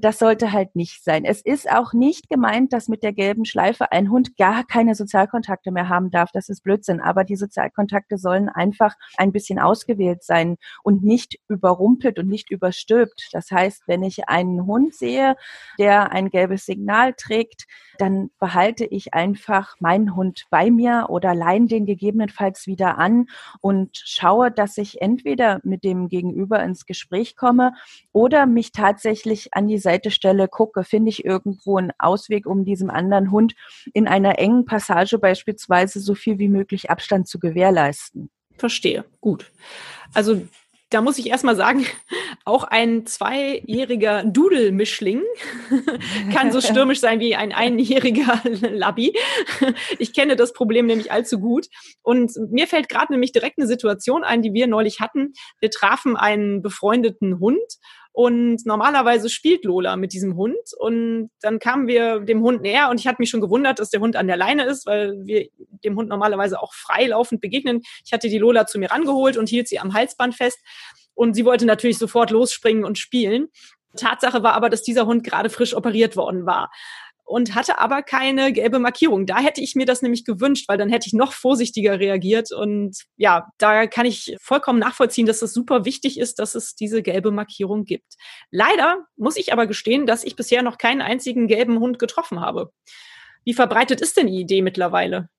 das 0.01 0.19
sollte 0.19 0.51
halt 0.51 0.75
nicht 0.75 1.03
sein. 1.03 1.25
Es 1.25 1.41
ist 1.41 1.71
auch 1.71 1.93
nicht 1.93 2.29
gemeint, 2.29 2.73
dass 2.73 2.87
mit 2.87 3.03
der 3.03 3.13
gelben 3.13 3.45
Schleife 3.45 3.91
ein 3.91 4.09
Hund 4.09 4.37
gar 4.37 4.63
keine 4.65 4.95
Sozialkontakte 4.95 5.71
mehr 5.71 5.89
haben 5.89 6.11
darf. 6.11 6.31
Das 6.31 6.49
ist 6.49 6.63
Blödsinn. 6.63 6.99
Aber 7.01 7.23
die 7.23 7.35
Sozialkontakte 7.35 8.17
sollen 8.17 8.49
einfach 8.49 8.95
ein 9.17 9.31
bisschen 9.31 9.59
ausgewählt 9.59 10.23
sein 10.23 10.57
und 10.83 11.03
nicht 11.03 11.39
überrumpelt 11.47 12.19
und 12.19 12.27
nicht 12.27 12.51
überstülpt. 12.51 13.29
Das 13.31 13.51
heißt, 13.51 13.83
wenn 13.87 14.03
ich 14.03 14.27
einen 14.27 14.65
Hund 14.65 14.93
sehe, 14.93 15.35
der 15.79 16.11
ein 16.11 16.29
gelbes 16.29 16.65
Signal 16.65 17.13
trägt, 17.13 17.65
dann 17.97 18.31
behalte 18.39 18.85
ich 18.85 19.13
einfach 19.13 19.75
meinen 19.79 20.15
Hund 20.15 20.45
bei 20.49 20.71
mir 20.71 21.07
oder 21.09 21.35
leihen 21.35 21.67
den 21.67 21.85
gegebenenfalls 21.85 22.65
wieder 22.65 22.97
an 22.97 23.27
und 23.61 23.95
schaue, 23.95 24.51
dass 24.51 24.77
ich 24.77 25.01
entweder 25.01 25.59
mit 25.63 25.83
dem 25.83 26.07
Gegenüber 26.07 26.63
ins 26.63 26.85
Gespräch 26.85 27.35
komme 27.35 27.73
oder 28.11 28.47
mich 28.47 28.71
tatsächlich 28.71 29.53
an 29.53 29.67
die 29.67 29.77
Seite 29.91 30.09
stelle, 30.09 30.47
gucke, 30.47 30.83
finde 30.85 31.09
ich 31.09 31.25
irgendwo 31.25 31.77
einen 31.77 31.91
Ausweg, 31.99 32.45
um 32.45 32.63
diesem 32.63 32.89
anderen 32.89 33.29
Hund 33.29 33.55
in 33.93 34.07
einer 34.07 34.39
engen 34.39 34.63
Passage 34.63 35.17
beispielsweise 35.17 35.99
so 35.99 36.15
viel 36.15 36.39
wie 36.39 36.47
möglich 36.47 36.89
Abstand 36.89 37.27
zu 37.27 37.39
gewährleisten. 37.39 38.29
Verstehe. 38.57 39.03
Gut. 39.19 39.51
Also 40.13 40.41
da 40.91 41.01
muss 41.01 41.17
ich 41.17 41.27
erstmal 41.27 41.57
sagen, 41.57 41.85
auch 42.45 42.63
ein 42.63 43.05
zweijähriger 43.05 44.23
Dudelmischling 44.23 45.23
kann 46.33 46.53
so 46.53 46.61
stürmisch 46.61 47.01
sein 47.01 47.19
wie 47.19 47.35
ein 47.35 47.51
einjähriger 47.51 48.41
Labby. 48.43 49.13
Ich 49.99 50.13
kenne 50.13 50.37
das 50.37 50.53
Problem 50.53 50.85
nämlich 50.85 51.11
allzu 51.11 51.39
gut. 51.39 51.67
Und 52.01 52.31
mir 52.49 52.67
fällt 52.67 52.87
gerade 52.87 53.11
nämlich 53.11 53.33
direkt 53.33 53.57
eine 53.57 53.67
Situation 53.67 54.23
ein, 54.23 54.41
die 54.41 54.53
wir 54.53 54.67
neulich 54.67 55.01
hatten. 55.01 55.33
Wir 55.59 55.69
trafen 55.69 56.15
einen 56.15 56.61
befreundeten 56.61 57.39
Hund 57.39 57.59
und 58.13 58.65
normalerweise 58.65 59.29
spielt 59.29 59.63
Lola 59.63 59.95
mit 59.95 60.13
diesem 60.13 60.35
Hund. 60.35 60.57
Und 60.77 61.29
dann 61.41 61.59
kamen 61.59 61.87
wir 61.87 62.19
dem 62.19 62.41
Hund 62.41 62.61
näher 62.61 62.89
und 62.89 62.99
ich 62.99 63.07
hatte 63.07 63.21
mich 63.21 63.29
schon 63.29 63.41
gewundert, 63.41 63.79
dass 63.79 63.89
der 63.89 64.01
Hund 64.01 64.15
an 64.15 64.27
der 64.27 64.37
Leine 64.37 64.65
ist, 64.65 64.85
weil 64.85 65.15
wir 65.23 65.47
dem 65.83 65.95
Hund 65.95 66.09
normalerweise 66.09 66.61
auch 66.61 66.73
freilaufend 66.73 67.39
begegnen. 67.39 67.81
Ich 68.05 68.11
hatte 68.11 68.29
die 68.29 68.37
Lola 68.37 68.67
zu 68.67 68.79
mir 68.79 68.91
rangeholt 68.91 69.37
und 69.37 69.47
hielt 69.47 69.67
sie 69.67 69.79
am 69.79 69.93
Halsband 69.93 70.35
fest. 70.35 70.59
Und 71.13 71.35
sie 71.35 71.45
wollte 71.45 71.65
natürlich 71.65 71.97
sofort 71.97 72.31
losspringen 72.31 72.83
und 72.83 72.97
spielen. 72.97 73.47
Tatsache 73.95 74.43
war 74.43 74.53
aber, 74.53 74.69
dass 74.69 74.83
dieser 74.83 75.05
Hund 75.05 75.23
gerade 75.23 75.49
frisch 75.49 75.75
operiert 75.75 76.15
worden 76.15 76.45
war 76.45 76.71
und 77.31 77.55
hatte 77.55 77.79
aber 77.79 78.03
keine 78.03 78.51
gelbe 78.51 78.77
Markierung. 78.79 79.25
Da 79.25 79.39
hätte 79.39 79.61
ich 79.61 79.73
mir 79.75 79.85
das 79.85 80.01
nämlich 80.01 80.25
gewünscht, 80.25 80.67
weil 80.67 80.77
dann 80.77 80.89
hätte 80.89 81.07
ich 81.07 81.13
noch 81.13 81.31
vorsichtiger 81.31 81.97
reagiert. 81.97 82.51
Und 82.51 83.03
ja, 83.15 83.47
da 83.57 83.87
kann 83.87 84.05
ich 84.05 84.35
vollkommen 84.41 84.79
nachvollziehen, 84.79 85.25
dass 85.25 85.41
es 85.41 85.53
super 85.53 85.85
wichtig 85.85 86.19
ist, 86.19 86.39
dass 86.39 86.55
es 86.55 86.75
diese 86.75 87.01
gelbe 87.01 87.31
Markierung 87.31 87.85
gibt. 87.85 88.15
Leider 88.51 89.05
muss 89.15 89.37
ich 89.37 89.53
aber 89.53 89.65
gestehen, 89.65 90.05
dass 90.05 90.25
ich 90.25 90.35
bisher 90.35 90.61
noch 90.61 90.77
keinen 90.77 91.01
einzigen 91.01 91.47
gelben 91.47 91.79
Hund 91.79 91.99
getroffen 91.99 92.41
habe. 92.41 92.71
Wie 93.45 93.53
verbreitet 93.53 94.01
ist 94.01 94.17
denn 94.17 94.27
die 94.27 94.39
Idee 94.39 94.61
mittlerweile? 94.61 95.29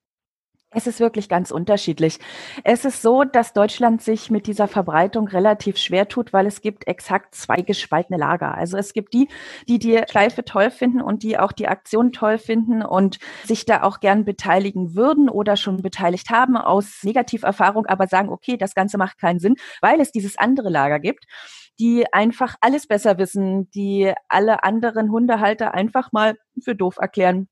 Es 0.75 0.87
ist 0.87 1.01
wirklich 1.01 1.29
ganz 1.29 1.51
unterschiedlich. 1.51 2.19
Es 2.65 2.87
ist 2.87 3.03
so, 3.03 3.25
dass 3.25 3.53
Deutschland 3.53 4.01
sich 4.01 4.31
mit 4.31 4.47
dieser 4.47 4.69
Verbreitung 4.69 5.29
relativ 5.29 5.77
schwer 5.77 6.09
tut, 6.09 6.33
weil 6.33 6.47
es 6.47 6.63
gibt 6.63 6.87
exakt 6.87 7.35
zwei 7.35 7.57
gespaltene 7.57 8.19
Lager. 8.19 8.55
Also 8.55 8.79
es 8.79 8.95
gibt 8.95 9.13
die, 9.13 9.29
die 9.69 9.79
die 9.79 10.01
Schleife 10.11 10.47
toll 10.47 10.71
finden 10.71 11.03
und 11.03 11.25
die 11.25 11.39
auch 11.39 11.53
die 11.53 11.69
Aktion 11.69 12.11
toll 12.13 12.39
finden 12.39 12.83
und 12.83 13.19
sich 13.45 13.67
da 13.67 13.83
auch 13.83 14.01
gern 14.01 14.25
beteiligen 14.25 14.95
würden 14.95 15.29
oder 15.29 15.57
schon 15.57 15.83
beteiligt 15.83 16.31
haben 16.31 16.57
aus 16.57 17.03
Negativerfahrung, 17.03 17.85
aber 17.85 18.07
sagen, 18.07 18.31
okay, 18.31 18.57
das 18.57 18.75
Ganze 18.75 18.97
macht 18.97 19.19
keinen 19.19 19.41
Sinn, 19.41 19.57
weil 19.83 20.01
es 20.01 20.11
dieses 20.11 20.39
andere 20.39 20.71
Lager 20.71 21.01
gibt 21.01 21.27
die 21.79 22.05
einfach 22.13 22.55
alles 22.61 22.87
besser 22.87 23.17
wissen, 23.17 23.71
die 23.71 24.13
alle 24.29 24.63
anderen 24.63 25.11
Hundehalter 25.11 25.73
einfach 25.73 26.13
mal 26.13 26.37
für 26.63 26.77
doof 26.77 26.99
erklären 27.01 27.49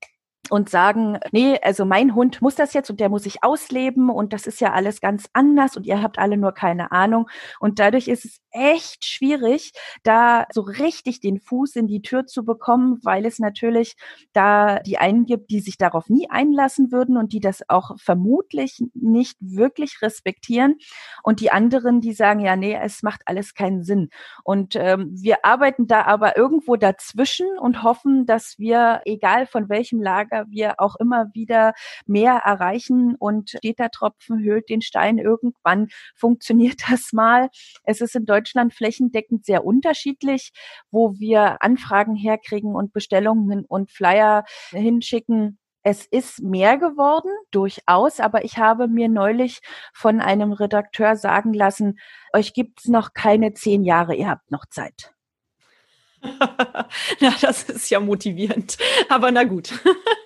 und 0.49 0.69
sagen, 0.69 1.19
nee, 1.31 1.59
also 1.61 1.85
mein 1.85 2.15
Hund 2.15 2.41
muss 2.41 2.55
das 2.55 2.73
jetzt 2.73 2.89
und 2.89 2.99
der 2.99 3.09
muss 3.09 3.23
sich 3.23 3.43
ausleben 3.43 4.09
und 4.09 4.33
das 4.33 4.47
ist 4.47 4.59
ja 4.59 4.73
alles 4.73 4.99
ganz 4.99 5.29
anders 5.33 5.77
und 5.77 5.85
ihr 5.85 6.01
habt 6.01 6.17
alle 6.19 6.35
nur 6.35 6.51
keine 6.51 6.91
Ahnung. 6.91 7.29
Und 7.59 7.79
dadurch 7.79 8.07
ist 8.07 8.25
es 8.25 8.41
echt 8.51 9.05
schwierig, 9.05 9.71
da 10.03 10.45
so 10.51 10.61
richtig 10.61 11.21
den 11.21 11.39
Fuß 11.39 11.75
in 11.77 11.87
die 11.87 12.01
Tür 12.01 12.25
zu 12.25 12.43
bekommen, 12.43 12.99
weil 13.03 13.25
es 13.25 13.39
natürlich 13.39 13.95
da 14.33 14.79
die 14.79 14.97
einen 14.97 15.25
gibt, 15.25 15.51
die 15.51 15.61
sich 15.61 15.77
darauf 15.77 16.09
nie 16.09 16.29
einlassen 16.29 16.91
würden 16.91 17.17
und 17.17 17.33
die 17.33 17.39
das 17.39 17.61
auch 17.69 17.91
vermutlich 17.97 18.83
nicht 18.93 19.37
wirklich 19.39 20.01
respektieren 20.01 20.75
und 21.23 21.39
die 21.39 21.51
anderen, 21.51 22.01
die 22.01 22.13
sagen, 22.13 22.41
ja, 22.41 22.55
nee, 22.55 22.77
es 22.81 23.03
macht 23.03 23.21
alles 23.25 23.53
keinen 23.53 23.83
Sinn. 23.83 24.09
Und 24.43 24.75
ähm, 24.75 25.11
wir 25.13 25.45
arbeiten 25.45 25.87
da 25.87 26.03
aber 26.03 26.35
irgendwo 26.35 26.75
dazwischen 26.75 27.47
und 27.59 27.83
hoffen, 27.83 28.25
dass 28.25 28.59
wir, 28.59 29.01
egal 29.05 29.45
von 29.45 29.69
welchem 29.69 30.01
Lager 30.01 30.30
wir 30.47 30.79
auch 30.79 30.95
immer 30.95 31.27
wieder 31.33 31.73
mehr 32.05 32.41
erreichen 32.43 33.15
und 33.15 33.51
steht 33.51 33.79
der 33.79 33.91
Tropfen 33.91 34.39
höhlt 34.39 34.69
den 34.69 34.81
Stein. 34.81 35.17
Irgendwann 35.17 35.87
funktioniert 36.15 36.81
das 36.89 37.13
mal. 37.13 37.49
Es 37.83 38.01
ist 38.01 38.15
in 38.15 38.25
Deutschland 38.25 38.73
flächendeckend 38.73 39.45
sehr 39.45 39.65
unterschiedlich, 39.65 40.51
wo 40.91 41.13
wir 41.19 41.61
Anfragen 41.61 42.15
herkriegen 42.15 42.75
und 42.75 42.93
Bestellungen 42.93 43.65
und 43.65 43.91
Flyer 43.91 44.43
hinschicken. 44.71 45.57
Es 45.83 46.05
ist 46.05 46.41
mehr 46.43 46.77
geworden, 46.77 47.31
durchaus, 47.49 48.19
aber 48.19 48.45
ich 48.45 48.57
habe 48.57 48.87
mir 48.87 49.09
neulich 49.09 49.61
von 49.93 50.21
einem 50.21 50.51
Redakteur 50.51 51.15
sagen 51.15 51.53
lassen, 51.53 51.97
euch 52.33 52.53
gibt's 52.53 52.87
noch 52.87 53.13
keine 53.13 53.53
zehn 53.53 53.83
Jahre, 53.83 54.13
ihr 54.13 54.29
habt 54.29 54.51
noch 54.51 54.67
Zeit. 54.67 55.11
na, 57.19 57.33
das 57.41 57.63
ist 57.63 57.89
ja 57.89 57.99
motivierend. 57.99 58.77
Aber 59.09 59.31
na 59.31 59.43
gut. 59.43 59.73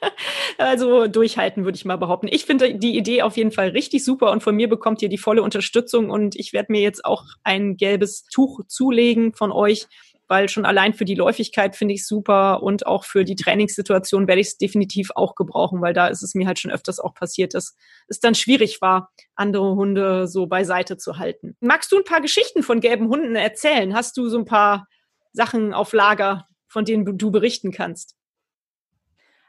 also 0.57 1.07
durchhalten, 1.07 1.65
würde 1.65 1.77
ich 1.77 1.85
mal 1.85 1.97
behaupten. 1.97 2.27
Ich 2.29 2.45
finde 2.45 2.75
die 2.75 2.97
Idee 2.97 3.21
auf 3.21 3.37
jeden 3.37 3.51
Fall 3.51 3.69
richtig 3.69 4.03
super 4.03 4.31
und 4.31 4.43
von 4.43 4.55
mir 4.55 4.67
bekommt 4.67 5.01
ihr 5.01 5.09
die 5.09 5.17
volle 5.17 5.43
Unterstützung 5.43 6.09
und 6.09 6.35
ich 6.35 6.53
werde 6.53 6.71
mir 6.71 6.81
jetzt 6.81 7.05
auch 7.05 7.23
ein 7.43 7.77
gelbes 7.77 8.25
Tuch 8.25 8.61
zulegen 8.67 9.33
von 9.33 9.51
euch, 9.51 9.87
weil 10.27 10.49
schon 10.49 10.65
allein 10.65 10.93
für 10.93 11.05
die 11.05 11.15
Läufigkeit 11.15 11.75
finde 11.75 11.93
ich 11.93 12.05
super 12.05 12.63
und 12.63 12.87
auch 12.87 13.05
für 13.05 13.23
die 13.23 13.35
Trainingssituation 13.35 14.27
werde 14.27 14.41
ich 14.41 14.47
es 14.47 14.57
definitiv 14.57 15.11
auch 15.15 15.35
gebrauchen, 15.35 15.81
weil 15.81 15.93
da 15.93 16.07
ist 16.07 16.23
es 16.23 16.35
mir 16.35 16.47
halt 16.47 16.59
schon 16.59 16.71
öfters 16.71 16.99
auch 16.99 17.13
passiert, 17.13 17.53
dass 17.53 17.75
es 18.07 18.19
dann 18.19 18.35
schwierig 18.35 18.81
war, 18.81 19.11
andere 19.35 19.75
Hunde 19.75 20.27
so 20.27 20.47
beiseite 20.47 20.97
zu 20.97 21.17
halten. 21.17 21.55
Magst 21.59 21.91
du 21.91 21.97
ein 21.97 22.03
paar 22.03 22.21
Geschichten 22.21 22.63
von 22.63 22.79
gelben 22.79 23.07
Hunden 23.07 23.35
erzählen? 23.35 23.93
Hast 23.93 24.17
du 24.17 24.27
so 24.27 24.39
ein 24.39 24.45
paar 24.45 24.87
Sachen 25.35 25.73
auf 25.73 25.91
Lager, 25.93 26.47
von 26.67 26.85
denen 26.85 27.17
du 27.17 27.29
berichten 27.29 27.71
kannst? 27.71 28.15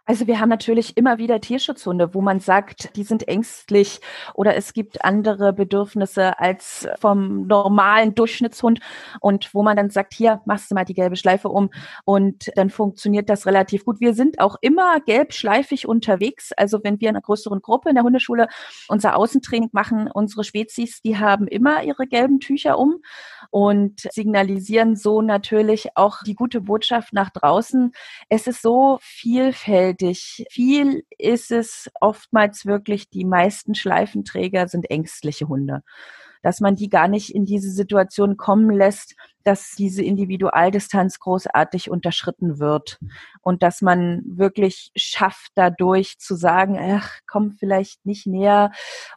Also 0.08 0.28
wir 0.28 0.38
haben 0.38 0.50
natürlich 0.50 0.96
immer 0.96 1.18
wieder 1.18 1.40
Tierschutzhunde, 1.40 2.14
wo 2.14 2.20
man 2.20 2.38
sagt, 2.38 2.94
die 2.94 3.02
sind 3.02 3.26
ängstlich 3.26 4.00
oder 4.34 4.54
es 4.54 4.72
gibt 4.72 5.04
andere 5.04 5.52
Bedürfnisse 5.52 6.38
als 6.38 6.86
vom 7.00 7.48
normalen 7.48 8.14
Durchschnittshund 8.14 8.78
und 9.18 9.52
wo 9.52 9.64
man 9.64 9.76
dann 9.76 9.90
sagt, 9.90 10.14
hier 10.14 10.42
machst 10.44 10.70
du 10.70 10.76
mal 10.76 10.84
die 10.84 10.94
gelbe 10.94 11.16
Schleife 11.16 11.48
um 11.48 11.70
und 12.04 12.52
dann 12.54 12.70
funktioniert 12.70 13.28
das 13.28 13.46
relativ 13.46 13.84
gut. 13.84 13.98
Wir 13.98 14.14
sind 14.14 14.38
auch 14.38 14.54
immer 14.60 15.00
gelbschleifig 15.00 15.88
unterwegs. 15.88 16.52
Also 16.52 16.84
wenn 16.84 17.00
wir 17.00 17.08
in 17.08 17.16
einer 17.16 17.22
größeren 17.22 17.60
Gruppe 17.60 17.88
in 17.88 17.96
der 17.96 18.04
Hundeschule 18.04 18.46
unser 18.86 19.16
Außentraining 19.16 19.70
machen, 19.72 20.08
unsere 20.08 20.44
Spezies, 20.44 21.02
die 21.02 21.18
haben 21.18 21.48
immer 21.48 21.82
ihre 21.82 22.06
gelben 22.06 22.38
Tücher 22.38 22.78
um 22.78 23.02
und 23.50 24.06
signalisieren 24.12 24.94
so 24.94 25.20
natürlich 25.20 25.96
auch 25.96 26.22
die 26.22 26.34
gute 26.34 26.60
Botschaft 26.60 27.12
nach 27.12 27.30
draußen. 27.30 27.90
Es 28.28 28.46
ist 28.46 28.62
so 28.62 28.98
vielfältig 29.02 29.95
vielfältig. 29.96 30.44
Viel 30.50 31.04
ist 31.18 31.50
es 31.50 31.90
oftmals 32.00 32.66
wirklich, 32.66 33.10
die 33.10 33.24
meisten 33.24 33.74
Schleifenträger 33.74 34.68
sind 34.68 34.90
ängstliche 34.90 35.48
Hunde. 35.48 35.82
Dass 36.42 36.60
man 36.60 36.76
die 36.76 36.88
gar 36.88 37.08
nicht 37.08 37.34
in 37.34 37.44
diese 37.44 37.70
Situation 37.70 38.36
kommen 38.36 38.70
lässt, 38.70 39.14
dass 39.46 39.76
diese 39.76 40.02
Individualdistanz 40.02 41.20
großartig 41.20 41.88
unterschritten 41.88 42.58
wird. 42.58 42.98
Und 43.42 43.62
dass 43.62 43.80
man 43.80 44.22
wirklich 44.26 44.90
schafft, 44.96 45.52
dadurch 45.54 46.18
zu 46.18 46.34
sagen, 46.34 46.76
ach, 46.80 47.20
komm 47.28 47.52
vielleicht 47.52 48.04
nicht 48.04 48.26
näher. 48.26 48.72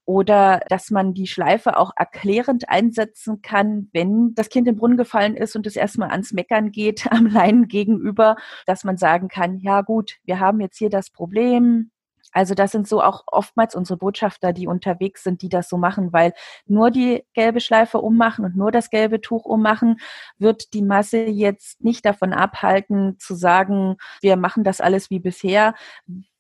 Oder 0.05 0.61
dass 0.69 0.91
man 0.91 1.15
die 1.15 1.25
Schleife 1.25 1.77
auch 1.77 1.91
erklärend 1.95 2.69
einsetzen 2.69 3.41
kann, 3.41 3.89
wenn 3.91 4.35
das 4.35 4.49
Kind 4.49 4.67
im 4.67 4.75
Brunnen 4.75 4.97
gefallen 4.97 5.35
ist 5.35 5.55
und 5.55 5.65
es 5.65 5.75
erstmal 5.75 6.11
ans 6.11 6.31
Meckern 6.31 6.71
geht 6.71 7.07
am 7.11 7.25
Leinen 7.25 7.67
gegenüber, 7.67 8.35
dass 8.67 8.83
man 8.83 8.97
sagen 8.97 9.29
kann, 9.29 9.57
ja 9.59 9.81
gut, 9.81 10.17
wir 10.25 10.39
haben 10.39 10.61
jetzt 10.61 10.77
hier 10.77 10.91
das 10.91 11.09
Problem, 11.09 11.89
also 12.31 12.53
das 12.53 12.71
sind 12.71 12.87
so 12.87 13.01
auch 13.01 13.23
oftmals 13.27 13.75
unsere 13.75 13.97
Botschafter, 13.97 14.53
die 14.53 14.67
unterwegs 14.67 15.23
sind, 15.23 15.41
die 15.41 15.49
das 15.49 15.69
so 15.69 15.77
machen, 15.77 16.13
weil 16.13 16.33
nur 16.65 16.91
die 16.91 17.23
gelbe 17.33 17.59
Schleife 17.59 17.99
ummachen 17.99 18.45
und 18.45 18.55
nur 18.55 18.71
das 18.71 18.89
gelbe 18.89 19.21
Tuch 19.21 19.45
ummachen, 19.45 19.99
wird 20.37 20.73
die 20.73 20.81
Masse 20.81 21.23
jetzt 21.23 21.81
nicht 21.83 22.05
davon 22.05 22.33
abhalten 22.33 23.17
zu 23.19 23.35
sagen, 23.35 23.97
wir 24.21 24.35
machen 24.35 24.63
das 24.63 24.81
alles 24.81 25.09
wie 25.09 25.19
bisher. 25.19 25.73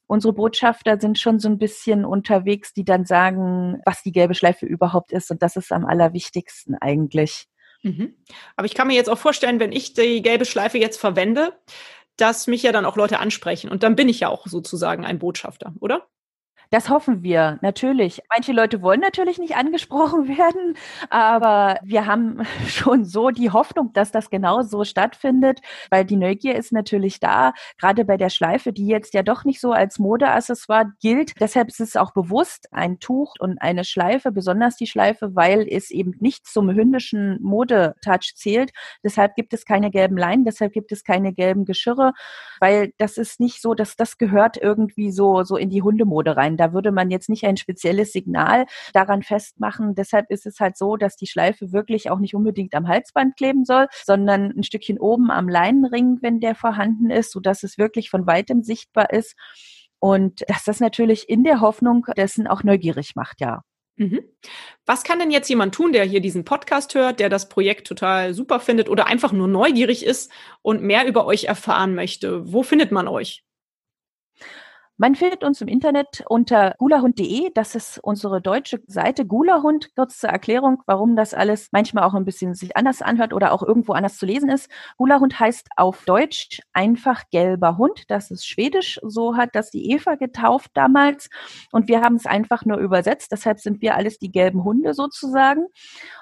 Unsere 0.07 0.33
Botschafter 0.33 0.99
sind 0.99 1.19
schon 1.19 1.39
so 1.39 1.49
ein 1.49 1.59
bisschen 1.59 2.05
unterwegs, 2.05 2.73
die 2.73 2.83
dann 2.83 3.05
sagen, 3.05 3.81
was 3.85 4.01
die 4.01 4.11
gelbe 4.11 4.33
Schleife 4.33 4.65
überhaupt 4.65 5.11
ist. 5.11 5.29
Und 5.29 5.43
das 5.43 5.55
ist 5.55 5.71
am 5.71 5.85
allerwichtigsten 5.85 6.75
eigentlich. 6.75 7.47
Mhm. 7.83 8.15
Aber 8.55 8.65
ich 8.65 8.73
kann 8.73 8.87
mir 8.87 8.95
jetzt 8.95 9.09
auch 9.09 9.17
vorstellen, 9.17 9.59
wenn 9.59 9.71
ich 9.71 9.93
die 9.93 10.21
gelbe 10.21 10.45
Schleife 10.45 10.77
jetzt 10.77 10.99
verwende, 10.99 11.53
dass 12.21 12.47
mich 12.47 12.63
ja 12.63 12.71
dann 12.71 12.85
auch 12.85 12.95
Leute 12.95 13.19
ansprechen. 13.19 13.69
Und 13.69 13.83
dann 13.83 13.95
bin 13.95 14.09
ich 14.09 14.19
ja 14.21 14.29
auch 14.29 14.47
sozusagen 14.47 15.05
ein 15.05 15.19
Botschafter, 15.19 15.73
oder? 15.79 16.07
Das 16.71 16.87
hoffen 16.87 17.23
wir, 17.23 17.57
natürlich. 17.63 18.21
Manche 18.29 18.51
Leute 18.51 18.83
wollen 18.83 18.99
natürlich 18.99 19.39
nicht 19.39 19.55
angesprochen 19.55 20.27
werden, 20.37 20.75
aber 21.09 21.79
wir 21.81 22.05
haben 22.05 22.43
schon 22.67 23.05
so 23.05 23.31
die 23.31 23.49
Hoffnung, 23.49 23.91
dass 23.93 24.11
das 24.11 24.29
genau 24.29 24.61
so 24.61 24.83
stattfindet, 24.83 25.61
weil 25.89 26.05
die 26.05 26.15
Neugier 26.15 26.55
ist 26.55 26.71
natürlich 26.71 27.19
da, 27.19 27.53
gerade 27.79 28.05
bei 28.05 28.17
der 28.17 28.29
Schleife, 28.29 28.71
die 28.71 28.85
jetzt 28.85 29.15
ja 29.15 29.23
doch 29.23 29.45
nicht 29.45 29.59
so 29.59 29.71
als 29.71 29.97
Modeaccessoire 29.97 30.93
gilt. 31.01 31.33
Deshalb 31.39 31.69
ist 31.69 31.81
es 31.81 31.95
auch 31.95 32.11
bewusst 32.13 32.67
ein 32.71 32.99
Tuch 32.99 33.33
und 33.39 33.59
eine 33.59 33.83
Schleife, 33.83 34.31
besonders 34.31 34.75
die 34.75 34.87
Schleife, 34.87 35.35
weil 35.35 35.65
es 35.67 35.89
eben 35.89 36.13
nicht 36.19 36.45
zum 36.45 36.69
hündischen 36.69 37.41
Modetouch 37.41 38.35
zählt. 38.35 38.73
Deshalb 39.03 39.33
gibt 39.33 39.53
es 39.53 39.65
keine 39.65 39.89
gelben 39.89 40.17
Leinen, 40.17 40.45
deshalb 40.45 40.73
gibt 40.73 40.91
es 40.91 41.03
keine 41.03 41.33
gelben 41.33 41.65
Geschirre, 41.65 42.13
weil 42.59 42.93
das 42.99 43.17
ist 43.17 43.39
nicht 43.39 43.59
so, 43.59 43.73
dass 43.73 43.95
das 43.95 44.19
gehört 44.19 44.57
irgendwie 44.57 45.09
so, 45.09 45.43
so 45.43 45.57
in 45.57 45.71
die 45.71 45.81
Hundemode 45.81 46.37
rein 46.37 46.58
Da 46.59 46.73
würde 46.73 46.91
man 46.91 47.09
jetzt 47.09 47.29
nicht 47.29 47.45
ein 47.45 47.57
spezielles 47.57 48.11
Signal 48.11 48.65
daran 48.93 49.23
festmachen. 49.23 49.95
Deshalb 49.95 50.29
ist 50.29 50.45
es 50.45 50.59
halt 50.59 50.77
so, 50.77 50.97
dass 50.97 51.15
die 51.15 51.27
Schleife 51.27 51.71
wirklich 51.71 52.09
auch 52.09 52.19
nicht 52.19 52.35
unbedingt 52.35 52.75
am 52.75 52.87
Halsband 52.87 53.37
kleben 53.37 53.65
soll, 53.65 53.87
sondern 54.05 54.51
ein 54.57 54.63
Stückchen 54.63 54.99
oben 54.99 55.31
am 55.31 55.47
Leinenring, 55.47 56.17
wenn 56.21 56.39
der 56.39 56.55
vorhanden 56.55 57.09
ist, 57.09 57.31
sodass 57.31 57.63
es 57.63 57.77
wirklich 57.77 58.09
von 58.09 58.27
weitem 58.27 58.63
sichtbar 58.63 59.11
ist. 59.11 59.35
Und 59.99 60.43
dass 60.49 60.63
das 60.63 60.79
natürlich 60.79 61.29
in 61.29 61.43
der 61.43 61.61
Hoffnung 61.61 62.05
dessen 62.15 62.47
auch 62.47 62.63
neugierig 62.63 63.15
macht, 63.15 63.41
ja. 63.41 63.61
Mhm. 63.99 64.21
Was 64.85 65.03
kann 65.03 65.19
denn 65.19 65.29
jetzt 65.29 65.49
jemand 65.49 65.75
tun, 65.75 65.91
der 65.91 66.05
hier 66.05 66.21
diesen 66.21 66.45
Podcast 66.45 66.95
hört, 66.95 67.19
der 67.19 67.27
das 67.27 67.49
Projekt 67.49 67.85
total 67.85 68.33
super 68.33 68.61
findet 68.61 68.87
oder 68.87 69.07
einfach 69.07 69.33
nur 69.33 69.49
neugierig 69.49 70.05
ist 70.05 70.31
und 70.61 70.81
mehr 70.81 71.05
über 71.05 71.25
euch 71.25 71.43
erfahren 71.45 71.95
möchte? 71.95 72.51
Wo 72.51 72.63
findet 72.63 72.93
man 72.93 73.09
euch? 73.09 73.43
Man 75.01 75.15
findet 75.15 75.45
uns 75.45 75.61
im 75.61 75.69
Internet 75.69 76.25
unter 76.27 76.75
gulahund.de. 76.77 77.51
Das 77.53 77.73
ist 77.73 77.99
unsere 78.03 78.41
deutsche 78.41 78.81
Seite. 78.85 79.25
Gulahund, 79.25 79.95
kurz 79.95 80.19
zur 80.19 80.29
Erklärung, 80.29 80.83
warum 80.87 81.15
das 81.15 81.33
alles 81.33 81.69
manchmal 81.71 82.03
auch 82.03 82.15
ein 82.15 82.25
bisschen 82.25 82.53
sich 82.53 82.75
anders 82.75 83.01
anhört 83.01 83.31
oder 83.31 83.53
auch 83.53 83.63
irgendwo 83.63 83.93
anders 83.93 84.17
zu 84.17 84.25
lesen 84.25 84.49
ist. 84.49 84.69
Gulahund 84.97 85.39
heißt 85.39 85.69
auf 85.77 86.03
Deutsch 86.03 86.59
einfach 86.73 87.23
gelber 87.31 87.77
Hund. 87.77 88.03
Das 88.09 88.29
ist 88.29 88.45
schwedisch. 88.45 88.99
So 89.01 89.37
hat 89.37 89.51
das 89.55 89.71
die 89.71 89.89
Eva 89.89 90.15
getauft 90.15 90.71
damals. 90.73 91.29
Und 91.71 91.87
wir 91.87 92.01
haben 92.01 92.15
es 92.15 92.25
einfach 92.25 92.65
nur 92.65 92.79
übersetzt. 92.79 93.31
Deshalb 93.31 93.61
sind 93.61 93.81
wir 93.81 93.95
alles 93.95 94.19
die 94.19 94.33
gelben 94.33 94.65
Hunde 94.65 94.93
sozusagen. 94.93 95.67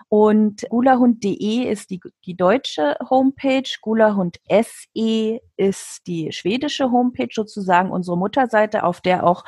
Und 0.07 0.67
gulahund.de 0.69 1.63
ist 1.63 1.89
die, 1.89 1.99
die 2.27 2.37
deutsche 2.37 2.95
Homepage. 3.09 3.67
Gulahund 3.81 4.37
SE 4.47 5.39
ist 5.57 6.05
die 6.05 6.31
schwedische 6.31 6.91
Homepage 6.91 7.33
sozusagen, 7.33 7.89
unsere 7.89 8.17
Mutterseite, 8.17 8.66
auf 8.75 9.01
der 9.01 9.25
auch 9.25 9.43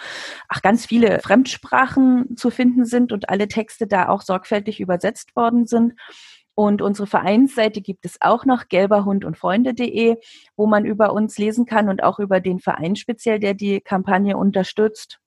ach, 0.48 0.62
ganz 0.62 0.86
viele 0.86 1.20
Fremdsprachen 1.20 2.36
zu 2.38 2.50
finden 2.50 2.86
sind 2.86 3.12
und 3.12 3.30
alle 3.30 3.48
Texte 3.48 3.88
da 3.88 4.10
auch 4.10 4.22
sorgfältig 4.22 4.80
übersetzt 4.80 5.36
worden 5.36 5.68
sind. 5.68 5.94
Und 6.56 6.82
unsere 6.82 7.08
Vereinsseite 7.08 7.82
gibt 7.82 8.06
es 8.06 8.18
auch 8.20 8.44
noch, 8.46 8.68
gelberhund 8.68 9.24
und 9.24 9.38
Freunde.de, 9.38 10.18
wo 10.58 10.68
man 10.68 10.84
über 10.84 11.14
uns 11.14 11.38
lesen 11.38 11.66
kann 11.66 11.88
und 11.88 12.04
auch 12.04 12.20
über 12.20 12.42
den 12.42 12.60
Verein 12.60 12.98
speziell, 12.98 13.40
der 13.40 13.54
die 13.54 13.80
Kampagne 13.80 14.36
unterstützt. 14.36 15.20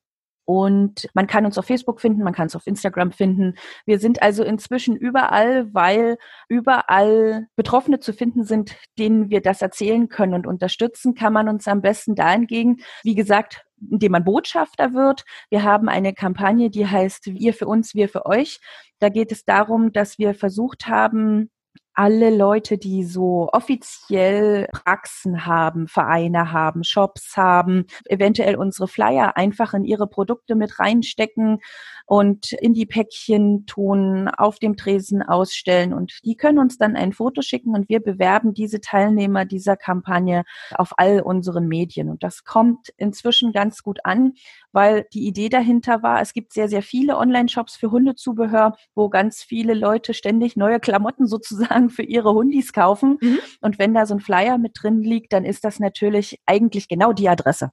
Und 0.53 1.09
man 1.15 1.27
kann 1.27 1.47
uns 1.47 1.57
auf 1.57 1.65
Facebook 1.65 1.99
finden, 1.99 2.23
man 2.23 2.35
kann 2.35 2.47
es 2.49 2.55
auf 2.55 2.67
Instagram 2.67 3.11
finden. 3.11 3.55
Wir 3.87 3.99
sind 3.99 4.21
also 4.21 4.45
inzwischen 4.45 4.95
überall, 4.97 5.73
weil 5.73 6.19
überall 6.47 7.47
Betroffene 7.57 8.01
zu 8.01 8.13
finden 8.13 8.45
sind, 8.45 8.77
denen 8.99 9.31
wir 9.31 9.41
das 9.41 9.63
erzählen 9.63 10.11
können 10.11 10.35
und 10.35 10.47
unterstützen 10.47 11.15
kann 11.15 11.33
man 11.33 11.49
uns 11.49 11.67
am 11.69 11.81
besten 11.81 12.15
dahingegen, 12.15 12.83
wie 13.03 13.15
gesagt, 13.15 13.65
indem 13.91 14.13
man 14.13 14.25
Botschafter 14.25 14.93
wird. 14.93 15.25
Wir 15.49 15.63
haben 15.63 15.89
eine 15.89 16.13
Kampagne, 16.13 16.69
die 16.69 16.87
heißt 16.87 17.29
Wir 17.29 17.55
für 17.55 17.67
uns, 17.67 17.95
wir 17.95 18.11
für 18.11 18.27
euch. 18.27 18.61
Da 18.99 19.09
geht 19.09 19.33
es 19.33 19.47
darum, 19.47 19.91
dass 19.93 20.19
wir 20.19 20.35
versucht 20.35 20.87
haben, 20.87 21.51
alle 21.95 22.35
Leute, 22.35 22.79
die 22.79 23.05
so 23.05 23.51
offiziell 23.53 24.69
Praxen 24.73 25.47
haben, 25.47 25.89
Vereine 25.89 26.53
haben, 26.53 26.85
Shops 26.85 27.37
haben, 27.37 27.87
eventuell 28.07 28.57
unsere 28.57 28.89
Flyer 28.89 29.37
einfach 29.37 29.75
in 29.75 29.85
ihre 29.85 30.07
Produkte 30.07 30.55
mit 30.55 30.79
reinstecken 30.79 31.59
und 32.07 32.53
in 32.53 32.75
die 32.75 32.87
Päckchen 32.87 33.67
tun, 33.67 34.29
auf 34.29 34.59
dem 34.59 34.77
Tresen 34.77 35.23
ausstellen. 35.23 35.93
Und 35.93 36.19
die 36.25 36.37
können 36.37 36.59
uns 36.59 36.79
dann 36.79 36.97
ein 36.97 37.13
Foto 37.13 37.43
schicken 37.43 37.75
und 37.75 37.89
wir 37.89 38.01
bewerben 38.01 38.55
diese 38.55 38.81
Teilnehmer 38.81 39.45
dieser 39.45 39.77
Kampagne 39.77 40.45
auf 40.75 40.93
all 40.97 41.21
unseren 41.21 41.69
Medien. 41.69 42.11
Und 42.11 42.23
das 42.23 42.45
kommt 42.45 42.89
inzwischen 42.97 43.53
ganz 43.53 43.83
gut 43.83 44.01
an, 44.05 44.33
weil 44.73 45.07
die 45.13 45.27
Idee 45.27 45.49
dahinter 45.49 46.03
war, 46.03 46.21
es 46.21 46.33
gibt 46.33 46.53
sehr, 46.53 46.69
sehr 46.69 46.83
viele 46.83 47.17
Online-Shops 47.17 47.77
für 47.77 47.91
Hundezubehör, 47.91 48.77
wo 48.95 49.09
ganz 49.09 49.43
viele 49.43 49.75
Leute 49.75 50.15
ständig 50.15 50.57
neue 50.57 50.81
Klamotten 50.81 51.27
sozusagen 51.27 51.82
für 51.91 52.03
ihre 52.03 52.33
Hundis 52.33 52.73
kaufen 52.73 53.19
mhm. 53.21 53.39
und 53.61 53.79
wenn 53.79 53.95
da 53.95 54.07
so 54.07 54.15
ein 54.15 54.21
Flyer 54.21 54.59
mit 54.59 54.73
drin 54.81 55.03
liegt, 55.03 55.33
dann 55.33 55.45
ist 55.45 55.65
das 55.65 55.81
natürlich 55.81 56.41
eigentlich 56.47 56.89
genau 56.89 57.13
die 57.13 57.29
Adresse. 57.29 57.71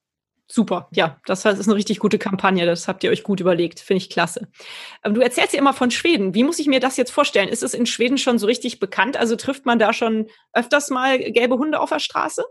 Super, 0.52 0.88
ja, 0.92 1.20
das 1.28 1.46
ist 1.46 1.68
eine 1.68 1.76
richtig 1.76 2.00
gute 2.00 2.18
Kampagne. 2.18 2.66
Das 2.66 2.88
habt 2.88 3.04
ihr 3.04 3.12
euch 3.12 3.22
gut 3.22 3.40
überlegt. 3.40 3.80
Finde 3.80 4.00
ich 4.00 4.10
klasse. 4.10 4.48
Ähm, 5.04 5.14
du 5.14 5.22
erzählst 5.22 5.54
ja 5.54 5.60
immer 5.60 5.74
von 5.74 5.92
Schweden. 5.92 6.34
Wie 6.34 6.44
muss 6.44 6.58
ich 6.58 6.66
mir 6.66 6.80
das 6.80 6.98
jetzt 6.98 7.12
vorstellen? 7.12 7.50
Ist 7.50 7.62
es 7.62 7.76
in 7.76 7.86
Schweden 7.86 8.18
schon 8.18 8.40
so 8.40 8.48
richtig 8.48 8.80
bekannt? 8.80 9.16
Also 9.16 9.36
trifft 9.36 9.68
man 9.68 9.78
da 9.78 9.94
schon 9.94 10.26
öfters 10.52 10.90
mal 10.90 11.20
gelbe 11.20 11.60
Hunde 11.60 11.80
auf 11.80 11.90
der 11.90 12.00
Straße? 12.00 12.44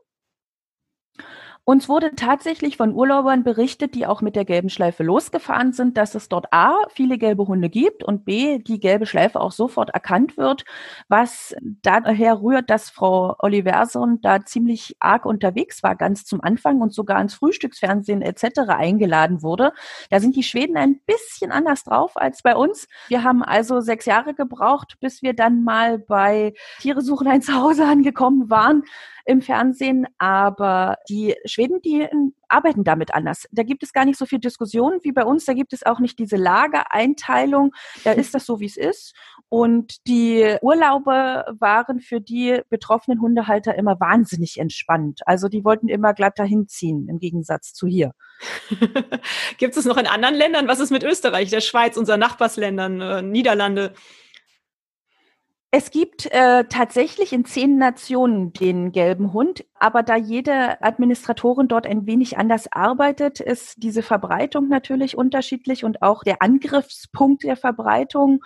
Uns 1.68 1.86
wurde 1.86 2.14
tatsächlich 2.16 2.78
von 2.78 2.94
Urlaubern 2.94 3.44
berichtet, 3.44 3.94
die 3.94 4.06
auch 4.06 4.22
mit 4.22 4.36
der 4.36 4.46
gelben 4.46 4.70
Schleife 4.70 5.02
losgefahren 5.02 5.74
sind, 5.74 5.98
dass 5.98 6.14
es 6.14 6.30
dort 6.30 6.50
A, 6.50 6.74
viele 6.88 7.18
gelbe 7.18 7.46
Hunde 7.46 7.68
gibt 7.68 8.02
und 8.02 8.24
B, 8.24 8.58
die 8.58 8.80
gelbe 8.80 9.04
Schleife 9.04 9.38
auch 9.38 9.52
sofort 9.52 9.90
erkannt 9.90 10.38
wird, 10.38 10.64
was 11.08 11.54
daher 11.82 12.40
rührt, 12.40 12.70
dass 12.70 12.88
Frau 12.88 13.36
Oliverson 13.40 14.18
da 14.22 14.46
ziemlich 14.46 14.96
arg 14.98 15.26
unterwegs 15.26 15.82
war, 15.82 15.94
ganz 15.94 16.24
zum 16.24 16.40
Anfang 16.40 16.80
und 16.80 16.94
sogar 16.94 17.20
ins 17.20 17.34
Frühstücksfernsehen 17.34 18.22
etc. 18.22 18.60
eingeladen 18.68 19.42
wurde. 19.42 19.74
Da 20.08 20.20
sind 20.20 20.36
die 20.36 20.44
Schweden 20.44 20.78
ein 20.78 21.00
bisschen 21.04 21.52
anders 21.52 21.84
drauf 21.84 22.12
als 22.14 22.40
bei 22.40 22.56
uns. 22.56 22.88
Wir 23.08 23.24
haben 23.24 23.42
also 23.42 23.82
sechs 23.82 24.06
Jahre 24.06 24.32
gebraucht, 24.32 24.96
bis 25.00 25.20
wir 25.20 25.34
dann 25.34 25.64
mal 25.64 25.98
bei 25.98 26.54
Tiere 26.80 27.02
suchen 27.02 27.28
ein 27.28 27.42
Zuhause 27.42 27.84
angekommen 27.84 28.48
waren 28.48 28.84
im 29.28 29.42
Fernsehen, 29.42 30.06
aber 30.16 30.96
die 31.10 31.36
Schweden, 31.58 31.82
die 31.82 32.02
ähm, 32.02 32.34
arbeiten 32.48 32.84
damit 32.84 33.14
anders. 33.14 33.48
Da 33.50 33.64
gibt 33.64 33.82
es 33.82 33.92
gar 33.92 34.04
nicht 34.04 34.18
so 34.18 34.26
viel 34.26 34.38
Diskussion 34.38 35.00
wie 35.02 35.12
bei 35.12 35.24
uns. 35.24 35.44
Da 35.44 35.54
gibt 35.54 35.72
es 35.72 35.84
auch 35.84 35.98
nicht 35.98 36.18
diese 36.18 36.36
Lagereinteilung. 36.36 37.72
Da 38.04 38.12
ist 38.12 38.32
das 38.34 38.46
so, 38.46 38.60
wie 38.60 38.66
es 38.66 38.76
ist. 38.76 39.14
Und 39.48 40.06
die 40.06 40.56
Urlaube 40.62 41.44
waren 41.58 42.00
für 42.00 42.20
die 42.20 42.60
betroffenen 42.68 43.20
Hundehalter 43.20 43.74
immer 43.74 43.98
wahnsinnig 43.98 44.58
entspannt. 44.58 45.20
Also 45.26 45.48
die 45.48 45.64
wollten 45.64 45.88
immer 45.88 46.14
glatt 46.14 46.38
dahin 46.38 46.68
ziehen, 46.68 47.08
im 47.08 47.18
Gegensatz 47.18 47.72
zu 47.72 47.86
hier. 47.86 48.12
gibt 49.58 49.76
es 49.76 49.84
noch 49.84 49.96
in 49.96 50.06
anderen 50.06 50.36
Ländern? 50.36 50.68
Was 50.68 50.78
ist 50.78 50.90
mit 50.90 51.02
Österreich, 51.02 51.50
der 51.50 51.60
Schweiz, 51.60 51.96
unseren 51.96 52.20
Nachbarsländern, 52.20 53.00
äh, 53.00 53.22
Niederlande? 53.22 53.94
Es 55.70 55.90
gibt 55.90 56.24
äh, 56.32 56.64
tatsächlich 56.64 57.34
in 57.34 57.44
zehn 57.44 57.76
Nationen 57.76 58.54
den 58.54 58.90
gelben 58.90 59.34
Hund, 59.34 59.66
aber 59.74 60.02
da 60.02 60.16
jede 60.16 60.82
Administratorin 60.82 61.68
dort 61.68 61.86
ein 61.86 62.06
wenig 62.06 62.38
anders 62.38 62.72
arbeitet, 62.72 63.40
ist 63.40 63.74
diese 63.76 64.02
Verbreitung 64.02 64.68
natürlich 64.68 65.16
unterschiedlich 65.18 65.84
und 65.84 66.00
auch 66.00 66.22
der 66.22 66.40
Angriffspunkt 66.40 67.42
der 67.42 67.56
Verbreitung. 67.56 68.42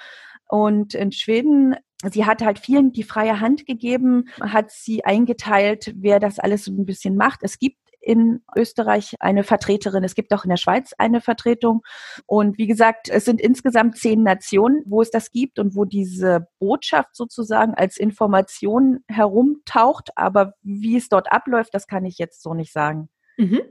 Und 0.48 0.94
in 0.94 1.12
Schweden 1.12 1.76
sie 2.10 2.26
hat 2.26 2.42
halt 2.42 2.58
vielen 2.58 2.92
die 2.92 3.04
freie 3.04 3.40
Hand 3.40 3.66
gegeben, 3.66 4.28
hat 4.40 4.70
sie 4.70 5.04
eingeteilt, 5.04 5.92
wer 5.96 6.18
das 6.18 6.38
alles 6.38 6.64
so 6.64 6.72
ein 6.72 6.86
bisschen 6.86 7.16
macht. 7.16 7.40
Es 7.42 7.58
gibt 7.58 7.78
in 8.02 8.42
Österreich 8.56 9.14
eine 9.20 9.44
Vertreterin. 9.44 10.04
Es 10.04 10.14
gibt 10.14 10.32
auch 10.32 10.44
in 10.44 10.50
der 10.50 10.56
Schweiz 10.56 10.92
eine 10.98 11.20
Vertretung. 11.20 11.82
Und 12.26 12.58
wie 12.58 12.66
gesagt, 12.66 13.08
es 13.08 13.24
sind 13.24 13.40
insgesamt 13.40 13.96
zehn 13.96 14.22
Nationen, 14.22 14.82
wo 14.86 15.00
es 15.00 15.10
das 15.10 15.30
gibt 15.30 15.58
und 15.58 15.76
wo 15.76 15.84
diese 15.84 16.48
Botschaft 16.58 17.14
sozusagen 17.14 17.74
als 17.74 17.96
Information 17.96 19.00
herumtaucht. 19.08 20.10
Aber 20.16 20.54
wie 20.62 20.96
es 20.96 21.08
dort 21.08 21.32
abläuft, 21.32 21.74
das 21.74 21.86
kann 21.86 22.04
ich 22.04 22.18
jetzt 22.18 22.42
so 22.42 22.54
nicht 22.54 22.72
sagen. 22.72 23.08
Mhm. 23.36 23.62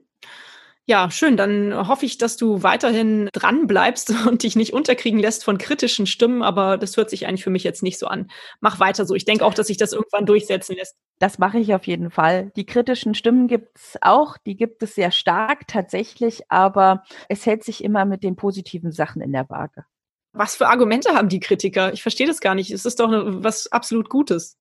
Ja, 0.88 1.12
schön. 1.12 1.38
Dann 1.38 1.88
hoffe 1.88 2.06
ich, 2.06 2.18
dass 2.18 2.38
du 2.38 2.64
weiterhin 2.64 3.30
dran 3.34 3.68
bleibst 3.68 4.10
und 4.28 4.44
dich 4.44 4.56
nicht 4.56 4.74
unterkriegen 4.74 5.20
lässt 5.20 5.44
von 5.44 5.58
kritischen 5.58 6.08
Stimmen, 6.08 6.42
aber 6.42 6.78
das 6.78 6.98
hört 6.98 7.10
sich 7.10 7.28
eigentlich 7.28 7.44
für 7.44 7.50
mich 7.50 7.64
jetzt 7.64 7.84
nicht 7.84 8.00
so 8.00 8.08
an. 8.08 8.30
Mach 8.60 8.80
weiter 8.80 9.06
so. 9.06 9.14
Ich 9.14 9.26
denke 9.26 9.46
auch, 9.46 9.54
dass 9.54 9.68
sich 9.68 9.78
das 9.78 9.94
irgendwann 9.94 10.26
durchsetzen 10.26 10.76
lässt. 10.76 10.96
Das 11.20 11.38
mache 11.38 11.60
ich 11.60 11.76
auf 11.76 11.86
jeden 11.86 12.10
Fall. 12.10 12.52
Die 12.56 12.66
kritischen 12.66 13.14
Stimmen 13.14 13.48
gibt 13.48 13.78
es 13.78 13.98
auch, 14.02 14.38
die 14.38 14.56
gibt 14.56 14.82
es 14.82 14.96
sehr 14.96 15.12
stark 15.12 15.68
tatsächlich, 15.68 16.42
aber 16.50 17.04
es 17.30 17.46
hält 17.46 17.64
sich 17.64 17.84
immer 17.84 18.06
mit 18.06 18.24
den 18.24 18.36
positiven 18.36 18.92
Sachen 18.92 19.22
in 19.22 19.32
der 19.32 19.50
Waage. 19.50 19.86
Was 20.34 20.56
für 20.56 20.68
Argumente 20.68 21.14
haben 21.14 21.30
die 21.30 21.42
Kritiker? 21.42 21.94
Ich 21.94 22.02
verstehe 22.02 22.26
das 22.26 22.40
gar 22.40 22.56
nicht. 22.56 22.72
Es 22.72 22.86
ist 22.86 23.00
doch 23.00 23.10
was 23.12 23.68
absolut 23.72 24.10
Gutes. 24.10 24.58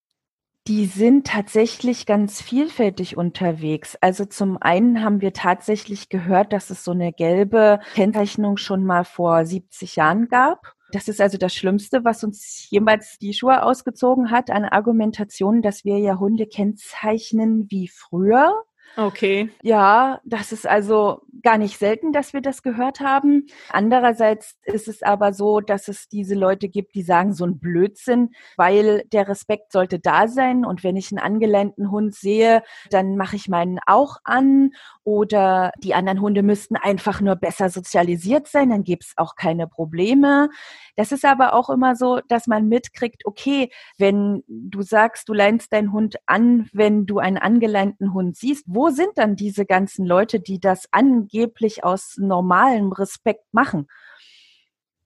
Die 0.70 0.86
sind 0.86 1.26
tatsächlich 1.26 2.06
ganz 2.06 2.40
vielfältig 2.40 3.16
unterwegs. 3.16 3.96
Also 4.00 4.24
zum 4.24 4.56
einen 4.60 5.02
haben 5.02 5.20
wir 5.20 5.32
tatsächlich 5.32 6.10
gehört, 6.10 6.52
dass 6.52 6.70
es 6.70 6.84
so 6.84 6.92
eine 6.92 7.12
gelbe 7.12 7.80
Kennzeichnung 7.94 8.56
schon 8.56 8.84
mal 8.84 9.04
vor 9.04 9.44
70 9.44 9.96
Jahren 9.96 10.28
gab. 10.28 10.76
Das 10.92 11.08
ist 11.08 11.20
also 11.20 11.38
das 11.38 11.56
Schlimmste, 11.56 12.04
was 12.04 12.22
uns 12.22 12.70
jemals 12.70 13.18
die 13.18 13.34
Schuhe 13.34 13.64
ausgezogen 13.64 14.30
hat 14.30 14.48
an 14.52 14.64
Argumentation, 14.64 15.60
dass 15.60 15.84
wir 15.84 15.98
ja 15.98 16.20
Hunde 16.20 16.46
kennzeichnen 16.46 17.66
wie 17.68 17.88
früher. 17.88 18.62
Okay. 19.00 19.48
Ja, 19.62 20.20
das 20.24 20.52
ist 20.52 20.66
also 20.66 21.22
gar 21.42 21.56
nicht 21.56 21.78
selten, 21.78 22.12
dass 22.12 22.34
wir 22.34 22.42
das 22.42 22.62
gehört 22.62 23.00
haben. 23.00 23.46
Andererseits 23.70 24.56
ist 24.64 24.88
es 24.88 25.02
aber 25.02 25.32
so, 25.32 25.60
dass 25.60 25.88
es 25.88 26.08
diese 26.08 26.34
Leute 26.34 26.68
gibt, 26.68 26.94
die 26.94 27.02
sagen 27.02 27.32
so 27.32 27.46
ein 27.46 27.58
Blödsinn, 27.58 28.32
weil 28.58 29.04
der 29.10 29.26
Respekt 29.26 29.72
sollte 29.72 30.00
da 30.00 30.28
sein 30.28 30.66
und 30.66 30.84
wenn 30.84 30.96
ich 30.96 31.10
einen 31.10 31.18
angeleinten 31.18 31.90
Hund 31.90 32.14
sehe, 32.14 32.62
dann 32.90 33.16
mache 33.16 33.36
ich 33.36 33.48
meinen 33.48 33.78
auch 33.86 34.18
an 34.24 34.72
oder 35.02 35.72
die 35.78 35.94
anderen 35.94 36.20
Hunde 36.20 36.42
müssten 36.42 36.76
einfach 36.76 37.22
nur 37.22 37.36
besser 37.36 37.70
sozialisiert 37.70 38.48
sein, 38.48 38.68
dann 38.68 38.84
gäbe 38.84 39.00
es 39.00 39.14
auch 39.16 39.34
keine 39.34 39.66
Probleme. 39.66 40.50
Das 40.96 41.10
ist 41.10 41.24
aber 41.24 41.54
auch 41.54 41.70
immer 41.70 41.96
so, 41.96 42.20
dass 42.28 42.46
man 42.46 42.68
mitkriegt, 42.68 43.24
okay, 43.24 43.70
wenn 43.96 44.44
du 44.46 44.82
sagst, 44.82 45.28
du 45.28 45.32
leinst 45.32 45.72
deinen 45.72 45.92
Hund 45.92 46.16
an, 46.26 46.68
wenn 46.72 47.06
du 47.06 47.18
einen 47.18 47.38
angeleinten 47.38 48.12
Hund 48.12 48.36
siehst, 48.36 48.64
wo 48.66 48.89
sind 48.90 49.10
dann 49.16 49.36
diese 49.36 49.66
ganzen 49.66 50.06
Leute, 50.06 50.40
die 50.40 50.60
das 50.60 50.88
angeblich 50.92 51.84
aus 51.84 52.16
normalem 52.18 52.92
Respekt 52.92 53.44
machen? 53.52 53.86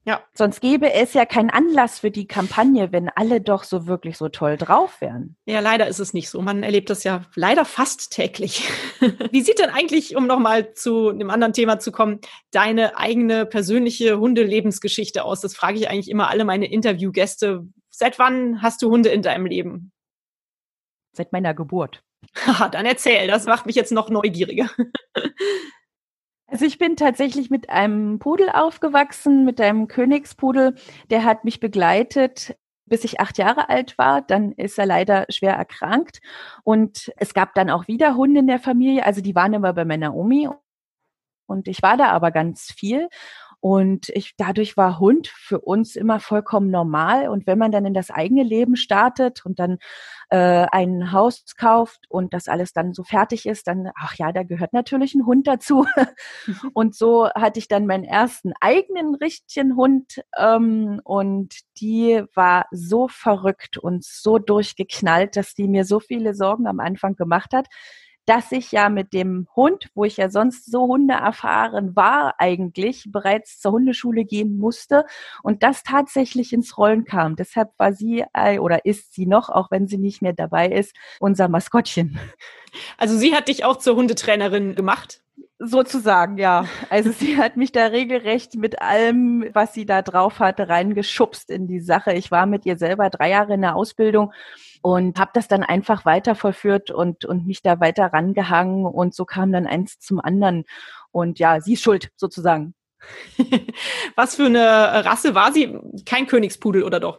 Ja. 0.06 0.22
Sonst 0.34 0.60
gäbe 0.60 0.92
es 0.92 1.14
ja 1.14 1.24
keinen 1.24 1.48
Anlass 1.48 2.00
für 2.00 2.10
die 2.10 2.26
Kampagne, 2.26 2.92
wenn 2.92 3.08
alle 3.08 3.40
doch 3.40 3.64
so 3.64 3.86
wirklich 3.86 4.18
so 4.18 4.28
toll 4.28 4.58
drauf 4.58 5.00
wären. 5.00 5.36
Ja, 5.46 5.60
leider 5.60 5.88
ist 5.88 5.98
es 5.98 6.12
nicht 6.12 6.28
so. 6.28 6.42
Man 6.42 6.62
erlebt 6.62 6.90
das 6.90 7.04
ja 7.04 7.22
leider 7.36 7.64
fast 7.64 8.12
täglich. 8.12 8.68
Wie 9.30 9.40
sieht 9.40 9.58
denn 9.58 9.70
eigentlich, 9.70 10.14
um 10.14 10.26
nochmal 10.26 10.74
zu 10.74 11.08
einem 11.08 11.30
anderen 11.30 11.54
Thema 11.54 11.78
zu 11.78 11.90
kommen, 11.90 12.20
deine 12.50 12.98
eigene 12.98 13.46
persönliche 13.46 14.18
Hundelebensgeschichte 14.18 15.24
aus? 15.24 15.40
Das 15.40 15.56
frage 15.56 15.78
ich 15.78 15.88
eigentlich 15.88 16.10
immer 16.10 16.28
alle 16.28 16.44
meine 16.44 16.70
Interviewgäste. 16.70 17.66
Seit 17.88 18.18
wann 18.18 18.60
hast 18.60 18.82
du 18.82 18.90
Hunde 18.90 19.08
in 19.08 19.22
deinem 19.22 19.46
Leben? 19.46 19.90
Seit 21.12 21.32
meiner 21.32 21.54
Geburt. 21.54 22.02
Haha, 22.46 22.68
dann 22.68 22.86
erzähl, 22.86 23.26
das 23.26 23.46
macht 23.46 23.66
mich 23.66 23.76
jetzt 23.76 23.92
noch 23.92 24.10
neugieriger. 24.10 24.70
Also 26.46 26.66
ich 26.66 26.78
bin 26.78 26.94
tatsächlich 26.94 27.50
mit 27.50 27.68
einem 27.68 28.20
Pudel 28.20 28.48
aufgewachsen, 28.48 29.44
mit 29.44 29.60
einem 29.60 29.88
Königspudel. 29.88 30.76
Der 31.10 31.24
hat 31.24 31.42
mich 31.42 31.58
begleitet, 31.58 32.54
bis 32.86 33.02
ich 33.02 33.18
acht 33.18 33.38
Jahre 33.38 33.68
alt 33.70 33.98
war. 33.98 34.22
Dann 34.22 34.52
ist 34.52 34.78
er 34.78 34.86
leider 34.86 35.26
schwer 35.30 35.54
erkrankt. 35.54 36.20
Und 36.62 37.12
es 37.16 37.34
gab 37.34 37.54
dann 37.54 37.70
auch 37.70 37.88
wieder 37.88 38.14
Hunde 38.14 38.38
in 38.38 38.46
der 38.46 38.60
Familie. 38.60 39.04
Also 39.04 39.20
die 39.20 39.34
waren 39.34 39.54
immer 39.54 39.72
bei 39.72 39.84
meiner 39.84 40.14
Omi. 40.14 40.48
Und 41.46 41.66
ich 41.66 41.82
war 41.82 41.96
da 41.96 42.10
aber 42.10 42.30
ganz 42.30 42.70
viel. 42.70 43.08
Und 43.64 44.10
ich, 44.10 44.34
dadurch 44.36 44.76
war 44.76 44.98
Hund 44.98 45.26
für 45.26 45.58
uns 45.58 45.96
immer 45.96 46.20
vollkommen 46.20 46.70
normal. 46.70 47.30
Und 47.30 47.46
wenn 47.46 47.56
man 47.56 47.72
dann 47.72 47.86
in 47.86 47.94
das 47.94 48.10
eigene 48.10 48.42
Leben 48.42 48.76
startet 48.76 49.46
und 49.46 49.58
dann 49.58 49.78
äh, 50.28 50.66
ein 50.70 51.12
Haus 51.12 51.46
kauft 51.56 52.00
und 52.10 52.34
das 52.34 52.48
alles 52.48 52.74
dann 52.74 52.92
so 52.92 53.04
fertig 53.04 53.46
ist, 53.46 53.66
dann, 53.66 53.90
ach 53.98 54.16
ja, 54.16 54.32
da 54.32 54.42
gehört 54.42 54.74
natürlich 54.74 55.14
ein 55.14 55.24
Hund 55.24 55.46
dazu. 55.46 55.86
und 56.74 56.94
so 56.94 57.30
hatte 57.30 57.58
ich 57.58 57.66
dann 57.66 57.86
meinen 57.86 58.04
ersten 58.04 58.52
eigenen 58.60 59.14
richtigen 59.14 59.76
Hund. 59.76 60.20
Ähm, 60.36 61.00
und 61.02 61.54
die 61.80 62.22
war 62.34 62.66
so 62.70 63.08
verrückt 63.08 63.78
und 63.78 64.04
so 64.04 64.38
durchgeknallt, 64.38 65.36
dass 65.36 65.54
die 65.54 65.68
mir 65.68 65.86
so 65.86 66.00
viele 66.00 66.34
Sorgen 66.34 66.66
am 66.66 66.80
Anfang 66.80 67.16
gemacht 67.16 67.54
hat 67.54 67.68
dass 68.26 68.52
ich 68.52 68.72
ja 68.72 68.88
mit 68.88 69.12
dem 69.12 69.46
Hund, 69.54 69.90
wo 69.94 70.04
ich 70.04 70.16
ja 70.16 70.30
sonst 70.30 70.70
so 70.70 70.86
hundeerfahren 70.86 71.96
war, 71.96 72.34
eigentlich 72.38 73.04
bereits 73.08 73.60
zur 73.60 73.72
Hundeschule 73.72 74.24
gehen 74.24 74.58
musste 74.58 75.04
und 75.42 75.62
das 75.62 75.82
tatsächlich 75.82 76.52
ins 76.52 76.78
Rollen 76.78 77.04
kam. 77.04 77.36
Deshalb 77.36 77.70
war 77.78 77.92
sie 77.92 78.24
äh, 78.32 78.58
oder 78.58 78.84
ist 78.84 79.14
sie 79.14 79.26
noch, 79.26 79.48
auch 79.48 79.70
wenn 79.70 79.86
sie 79.86 79.98
nicht 79.98 80.22
mehr 80.22 80.32
dabei 80.32 80.68
ist, 80.68 80.94
unser 81.20 81.48
Maskottchen. 81.48 82.18
Also 82.98 83.16
sie 83.16 83.34
hat 83.34 83.48
dich 83.48 83.64
auch 83.64 83.76
zur 83.76 83.96
Hundetrainerin 83.96 84.74
gemacht? 84.74 85.23
Sozusagen, 85.66 86.36
ja. 86.36 86.66
Also 86.90 87.10
sie 87.10 87.38
hat 87.38 87.56
mich 87.56 87.72
da 87.72 87.86
regelrecht 87.86 88.54
mit 88.54 88.82
allem, 88.82 89.48
was 89.54 89.72
sie 89.72 89.86
da 89.86 90.02
drauf 90.02 90.38
hatte, 90.38 90.68
reingeschubst 90.68 91.48
in 91.48 91.66
die 91.66 91.80
Sache. 91.80 92.12
Ich 92.12 92.30
war 92.30 92.44
mit 92.44 92.66
ihr 92.66 92.76
selber 92.76 93.08
drei 93.08 93.30
Jahre 93.30 93.54
in 93.54 93.62
der 93.62 93.74
Ausbildung 93.74 94.32
und 94.82 95.18
habe 95.18 95.30
das 95.32 95.48
dann 95.48 95.62
einfach 95.62 96.04
weiter 96.04 96.34
vollführt 96.34 96.90
und, 96.90 97.24
und 97.24 97.46
mich 97.46 97.62
da 97.62 97.80
weiter 97.80 98.12
rangehangen 98.12 98.84
und 98.84 99.14
so 99.14 99.24
kam 99.24 99.52
dann 99.52 99.66
eins 99.66 99.98
zum 99.98 100.20
anderen. 100.20 100.64
Und 101.12 101.38
ja, 101.38 101.60
sie 101.62 101.74
ist 101.74 101.82
schuld 101.82 102.10
sozusagen. 102.16 102.74
Was 104.16 104.34
für 104.36 104.46
eine 104.46 105.04
Rasse 105.06 105.34
war 105.34 105.52
sie? 105.52 105.78
Kein 106.04 106.26
Königspudel 106.26 106.82
oder 106.82 107.00
doch? 107.00 107.18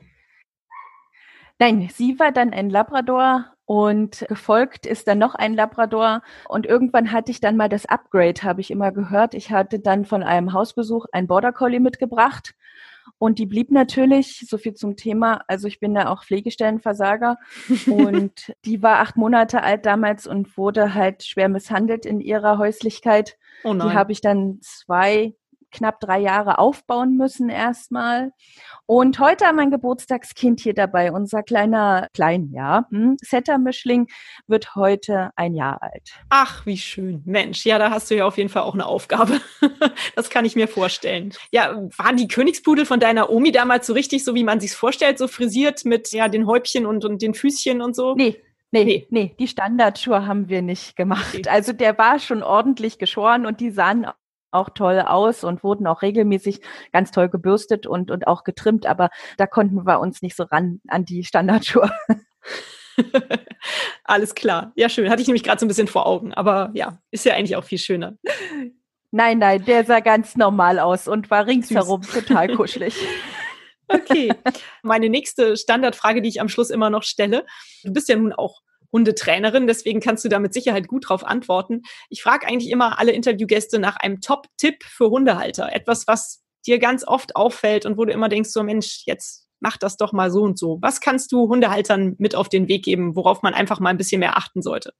Nein, 1.58 1.90
sie 1.92 2.20
war 2.20 2.32
dann 2.32 2.54
ein 2.54 2.70
Labrador 2.70 3.55
und 3.66 4.26
gefolgt 4.30 4.86
ist 4.86 5.08
dann 5.08 5.18
noch 5.18 5.36
ein 5.36 5.54
Labrador. 5.54 6.22
Und 6.48 6.66
irgendwann 6.66 7.12
hatte 7.12 7.32
ich 7.32 7.40
dann 7.40 7.58
mal 7.58 7.70
das 7.70 7.86
Upgrade, 7.86 8.44
habe 8.44 8.62
ich 8.62 8.72
immer 8.72 8.92
gehört. 8.92 9.34
Ich 9.34 9.52
hatte 9.52 9.80
dann 9.80 10.06
von 10.06 10.24
einem 10.24 10.54
Hausbesuch 10.54 11.06
ein 11.12 11.28
Border 11.28 11.52
Collie 11.52 11.80
mitgebracht. 11.80 12.54
Und 13.18 13.40
die 13.40 13.46
blieb 13.46 13.72
natürlich, 13.72 14.46
so 14.50 14.58
viel 14.58 14.74
zum 14.74 14.96
Thema, 14.96 15.42
also 15.48 15.68
ich 15.68 15.80
bin 15.80 15.94
da 15.94 16.10
auch 16.10 16.24
Pflegestellenversager 16.24 17.38
und 17.88 18.54
die 18.66 18.82
war 18.82 19.00
acht 19.00 19.16
Monate 19.16 19.62
alt 19.62 19.86
damals 19.86 20.26
und 20.28 20.58
wurde 20.58 20.96
halt 20.96 21.24
schwer 21.24 21.48
misshandelt 21.48 22.06
in 22.06 22.20
ihrer 22.20 22.58
Häuslichkeit. 22.58 23.38
Oh 23.64 23.74
nein. 23.74 23.90
Die 23.90 23.94
habe 23.94 24.12
ich 24.12 24.22
dann 24.22 24.60
zwei, 24.62 25.36
knapp 25.72 26.00
drei 26.00 26.20
Jahre 26.20 26.60
aufbauen 26.60 27.18
müssen 27.18 27.50
erstmal. 27.50 28.32
Und 28.86 29.20
heute 29.20 29.46
haben 29.46 29.56
wir 29.56 29.64
ein 29.64 29.72
Geburtstagskind 29.72 30.60
hier 30.60 30.74
dabei. 30.74 31.12
Unser 31.12 31.44
kleiner, 31.44 32.08
klein, 32.14 32.52
ja, 32.54 32.86
hm, 32.90 33.18
Setter-Mischling 33.22 34.08
wird 34.48 34.76
heute 34.76 35.32
ein 35.36 35.56
Jahr 35.56 35.82
alt. 35.82 36.12
Ach, 36.30 36.66
wie 36.66 36.78
schön. 36.78 37.22
Mensch, 37.26 37.66
ja, 37.66 37.80
da 37.80 37.90
hast 37.90 38.12
du 38.12 38.16
ja 38.16 38.26
auf 38.26 38.38
jeden 38.38 38.50
Fall 38.50 38.64
auch 38.64 38.74
eine 38.74 38.86
Aufgabe. 38.86 39.42
das 40.16 40.30
kann 40.30 40.46
ich 40.46 40.56
mir 40.56 40.68
vorstellen. 40.68 41.34
Ja, 41.52 41.76
waren 41.98 42.18
die 42.18 42.28
Königspudel 42.28 42.86
von 42.86 43.00
deiner 43.00 43.30
Omi 43.30 43.52
damals 43.52 43.88
so 43.88 43.94
richtig, 43.94 44.24
so 44.24 44.36
wie 44.36 44.44
man 44.44 44.60
sich's 44.60 44.76
vorstellt, 44.76 45.18
so 45.18 45.28
frisiert 45.28 45.86
mit 45.86 46.12
ja 46.12 46.28
den 46.28 46.48
Häubchen 46.48 46.86
und, 46.86 47.06
und 47.06 47.22
den 47.22 47.34
Füßchen 47.34 47.82
und 47.82 47.96
so? 47.96 48.16
Nee, 48.16 48.42
Nee, 48.72 48.84
nee, 48.84 49.08
nee, 49.10 49.36
die 49.40 49.48
Standardschuhe 49.48 50.28
haben 50.28 50.50
wir 50.50 50.62
nicht 50.62 50.98
gemacht. 50.98 51.34
Okay. 51.34 51.48
Also 51.48 51.72
der 51.72 51.98
war 51.98 52.20
schon 52.20 52.44
ordentlich 52.44 52.98
geschoren 52.98 53.46
und 53.46 53.62
die 53.62 53.72
sahen 53.72 54.06
auch 54.56 54.70
toll 54.70 55.00
aus 55.00 55.44
und 55.44 55.64
wurden 55.64 55.88
auch 55.88 56.02
regelmäßig 56.02 56.62
ganz 56.92 57.12
toll 57.12 57.30
gebürstet 57.30 57.88
und, 57.88 58.12
und 58.12 58.28
auch 58.28 58.44
getrimmt, 58.44 58.86
aber 58.86 59.10
da 59.38 59.48
konnten 59.48 59.86
wir 59.86 60.00
uns 60.00 60.22
nicht 60.22 60.36
so 60.36 60.44
ran 60.44 60.82
an 60.88 61.06
die 61.06 61.24
Standardschuhe. 61.24 61.92
Alles 64.04 64.36
klar. 64.36 64.72
Ja, 64.76 64.90
schön. 64.90 65.10
Hatte 65.10 65.22
ich 65.22 65.28
nämlich 65.28 65.44
gerade 65.44 65.60
so 65.60 65.66
ein 65.66 65.68
bisschen 65.68 65.88
vor 65.88 66.06
Augen, 66.06 66.34
aber 66.34 66.72
ja, 66.74 67.00
ist 67.12 67.26
ja 67.26 67.34
eigentlich 67.34 67.56
auch 67.56 67.64
viel 67.64 67.78
schöner. 67.78 68.18
Nein, 69.12 69.40
nein, 69.40 69.64
der 69.66 69.86
sah 69.86 70.00
ganz 70.00 70.36
normal 70.36 70.80
aus 70.80 71.08
und 71.08 71.30
war 71.32 71.48
ringsherum 71.48 72.04
Süß. 72.04 72.26
total 72.26 72.48
kuschelig. 72.56 72.96
Okay. 73.88 74.34
Meine 74.82 75.10
nächste 75.10 75.58
Standardfrage, 75.58 76.22
die 76.22 76.30
ich 76.30 76.42
am 76.42 76.50
Schluss 76.50 76.70
immer 76.70 76.90
noch 76.90 77.04
stelle. 77.04 77.46
Du 77.84 77.94
bist 77.94 78.10
ja 78.10 78.16
nun 78.16 78.34
auch 78.34 78.62
Hundetrainerin, 78.96 79.68
deswegen 79.68 80.00
kannst 80.00 80.24
du 80.24 80.30
da 80.30 80.40
mit 80.40 80.54
Sicherheit 80.54 80.88
gut 80.88 81.10
drauf 81.10 81.26
antworten. 81.26 81.82
Ich 82.10 82.24
frage 82.24 82.48
eigentlich 82.48 82.72
immer 82.72 82.98
alle 82.98 83.12
Interviewgäste 83.12 83.78
nach 83.78 83.98
einem 83.98 84.22
Top-Tipp 84.22 84.86
für 84.86 85.10
Hundehalter. 85.10 85.74
Etwas, 85.74 86.08
was 86.08 86.42
dir 86.66 86.80
ganz 86.80 87.06
oft 87.06 87.36
auffällt 87.36 87.86
und 87.86 87.98
wo 87.98 88.06
du 88.06 88.14
immer 88.14 88.30
denkst, 88.30 88.52
so 88.52 88.64
Mensch, 88.64 89.04
jetzt 89.06 89.50
mach 89.60 89.76
das 89.76 89.98
doch 89.98 90.14
mal 90.14 90.32
so 90.32 90.44
und 90.44 90.58
so. 90.58 90.78
Was 90.82 91.02
kannst 91.02 91.34
du 91.34 91.50
Hundehaltern 91.50 92.16
mit 92.20 92.36
auf 92.36 92.48
den 92.48 92.70
Weg 92.70 92.86
geben, 92.86 93.18
worauf 93.18 93.42
man 93.42 93.54
einfach 93.54 93.82
mal 93.82 93.90
ein 93.90 93.98
bisschen 93.98 94.20
mehr 94.20 94.38
achten 94.38 94.62
sollte? 94.62 94.94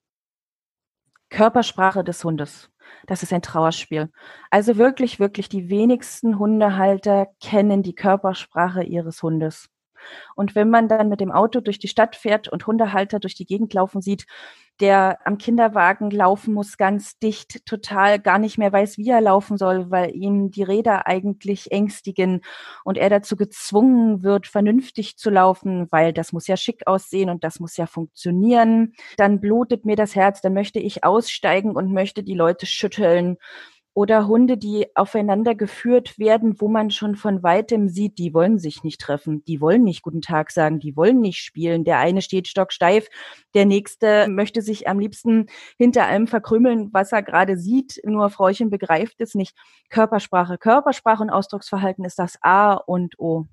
Körpersprache 1.30 2.04
des 2.04 2.24
Hundes. 2.24 2.70
Das 3.08 3.24
ist 3.24 3.32
ein 3.32 3.42
Trauerspiel. 3.42 4.12
Also 4.52 4.78
wirklich, 4.78 5.20
wirklich, 5.20 5.48
die 5.48 5.70
wenigsten 5.70 6.38
Hundehalter 6.38 7.28
kennen 7.42 7.82
die 7.82 7.96
Körpersprache 7.96 8.84
ihres 8.84 9.24
Hundes. 9.24 9.70
Und 10.36 10.56
wenn 10.56 10.70
man 10.70 10.88
dann 10.88 11.10
mit 11.10 11.22
dem 11.22 11.32
Auto 11.32 11.60
durch 11.60 11.80
die 11.80 11.88
Stadt 11.88 12.16
fährt 12.16 12.48
und 12.48 12.68
Hundehalter 12.68 13.20
durch 13.20 13.36
die 13.36 13.46
Gegend 13.46 13.74
laufen 13.74 14.02
sieht, 14.02 14.26
der 14.82 15.20
am 15.26 15.38
Kinderwagen 15.38 16.12
laufen 16.12 16.54
muss, 16.54 16.78
ganz 16.78 17.18
dicht, 17.20 17.66
total 17.66 18.20
gar 18.20 18.40
nicht 18.40 18.58
mehr 18.58 18.74
weiß, 18.74 18.98
wie 18.98 19.10
er 19.10 19.22
laufen 19.22 19.58
soll, 19.58 19.90
weil 19.90 20.14
ihm 20.14 20.52
die 20.52 20.64
Räder 20.64 21.08
eigentlich 21.08 21.72
ängstigen 21.72 22.42
und 22.84 22.98
er 22.98 23.10
dazu 23.10 23.38
gezwungen 23.38 24.22
wird, 24.22 24.48
vernünftig 24.48 25.18
zu 25.18 25.30
laufen, 25.30 25.88
weil 25.92 26.12
das 26.12 26.34
muss 26.34 26.48
ja 26.48 26.58
schick 26.58 26.88
aussehen 26.88 27.30
und 27.30 27.44
das 27.46 27.60
muss 27.62 27.78
ja 27.78 27.88
funktionieren. 27.88 28.94
Dann 29.16 29.40
blutet 29.40 29.86
mir 29.86 29.96
das 29.96 30.16
Herz, 30.16 30.42
dann 30.42 30.54
möchte 30.54 30.80
ich 30.80 31.06
aussteigen 31.06 31.72
und 31.72 31.94
möchte 31.94 32.24
die 32.24 32.36
Leute 32.36 32.66
schütteln 32.66 33.38
oder 33.96 34.28
Hunde, 34.28 34.58
die 34.58 34.88
aufeinander 34.94 35.56
geführt 35.56 36.20
werden, 36.20 36.60
wo 36.60 36.68
man 36.68 36.92
schon 36.92 37.16
von 37.16 37.44
weitem 37.44 37.88
sieht, 37.88 38.18
die 38.18 38.34
wollen 38.34 38.60
sich 38.60 38.84
nicht 38.84 39.00
treffen, 39.00 39.44
die 39.46 39.62
wollen 39.62 39.86
nicht 39.86 40.02
guten 40.02 40.22
Tag 40.22 40.52
sagen, 40.52 40.80
die 40.80 40.98
wollen 40.98 41.22
nicht 41.22 41.40
spielen. 41.40 41.86
Der 41.86 42.00
eine 42.00 42.22
steht 42.22 42.50
stocksteif, 42.50 43.08
der 43.54 43.66
nächste 43.66 44.28
möchte 44.28 44.62
sich 44.62 44.90
am 44.90 45.00
liebsten 45.00 45.48
hinter 45.78 46.08
allem 46.08 46.28
verkrümeln, 46.28 46.90
was 46.92 47.14
er 47.14 47.24
gerade 47.24 47.58
sieht, 47.58 48.02
nur 48.04 48.30
Frauchen 48.30 48.70
begreift 48.70 49.22
es 49.22 49.34
nicht. 49.34 49.56
Körpersprache, 49.90 50.58
Körpersprache 50.58 51.24
und 51.24 51.30
Ausdrucksverhalten 51.30 52.04
ist 52.04 52.20
das 52.20 52.38
A 52.42 52.74
und 52.74 53.18
O. 53.18 53.46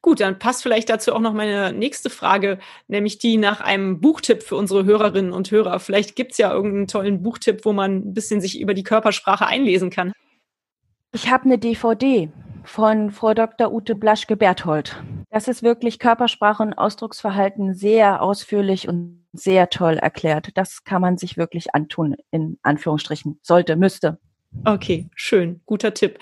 Gut, 0.00 0.20
dann 0.20 0.38
passt 0.38 0.62
vielleicht 0.62 0.90
dazu 0.90 1.12
auch 1.12 1.20
noch 1.20 1.32
meine 1.32 1.72
nächste 1.72 2.08
Frage, 2.08 2.58
nämlich 2.86 3.18
die 3.18 3.36
nach 3.36 3.60
einem 3.60 4.00
Buchtipp 4.00 4.44
für 4.44 4.54
unsere 4.56 4.84
Hörerinnen 4.84 5.32
und 5.32 5.50
Hörer. 5.50 5.80
Vielleicht 5.80 6.14
gibt 6.14 6.32
es 6.32 6.38
ja 6.38 6.52
irgendeinen 6.52 6.86
tollen 6.86 7.22
Buchtipp, 7.22 7.64
wo 7.64 7.72
man 7.72 7.96
ein 7.96 8.14
bisschen 8.14 8.40
sich 8.40 8.60
über 8.60 8.74
die 8.74 8.84
Körpersprache 8.84 9.46
einlesen 9.46 9.90
kann. 9.90 10.12
Ich 11.12 11.30
habe 11.30 11.44
eine 11.44 11.58
DVD 11.58 12.30
von 12.64 13.10
Frau 13.10 13.34
Dr. 13.34 13.72
Ute 13.72 13.94
Blaschke-Berthold. 13.94 15.02
Das 15.30 15.48
ist 15.48 15.62
wirklich 15.62 15.98
Körpersprache 15.98 16.62
und 16.62 16.74
Ausdrucksverhalten 16.74 17.74
sehr 17.74 18.22
ausführlich 18.22 18.88
und 18.88 19.26
sehr 19.32 19.70
toll 19.70 19.94
erklärt. 19.94 20.50
Das 20.54 20.84
kann 20.84 21.02
man 21.02 21.16
sich 21.18 21.36
wirklich 21.36 21.74
antun, 21.74 22.14
in 22.30 22.58
Anführungsstrichen. 22.62 23.40
Sollte, 23.42 23.76
müsste. 23.76 24.18
Okay, 24.64 25.08
schön, 25.14 25.60
guter 25.66 25.92
Tipp. 25.92 26.18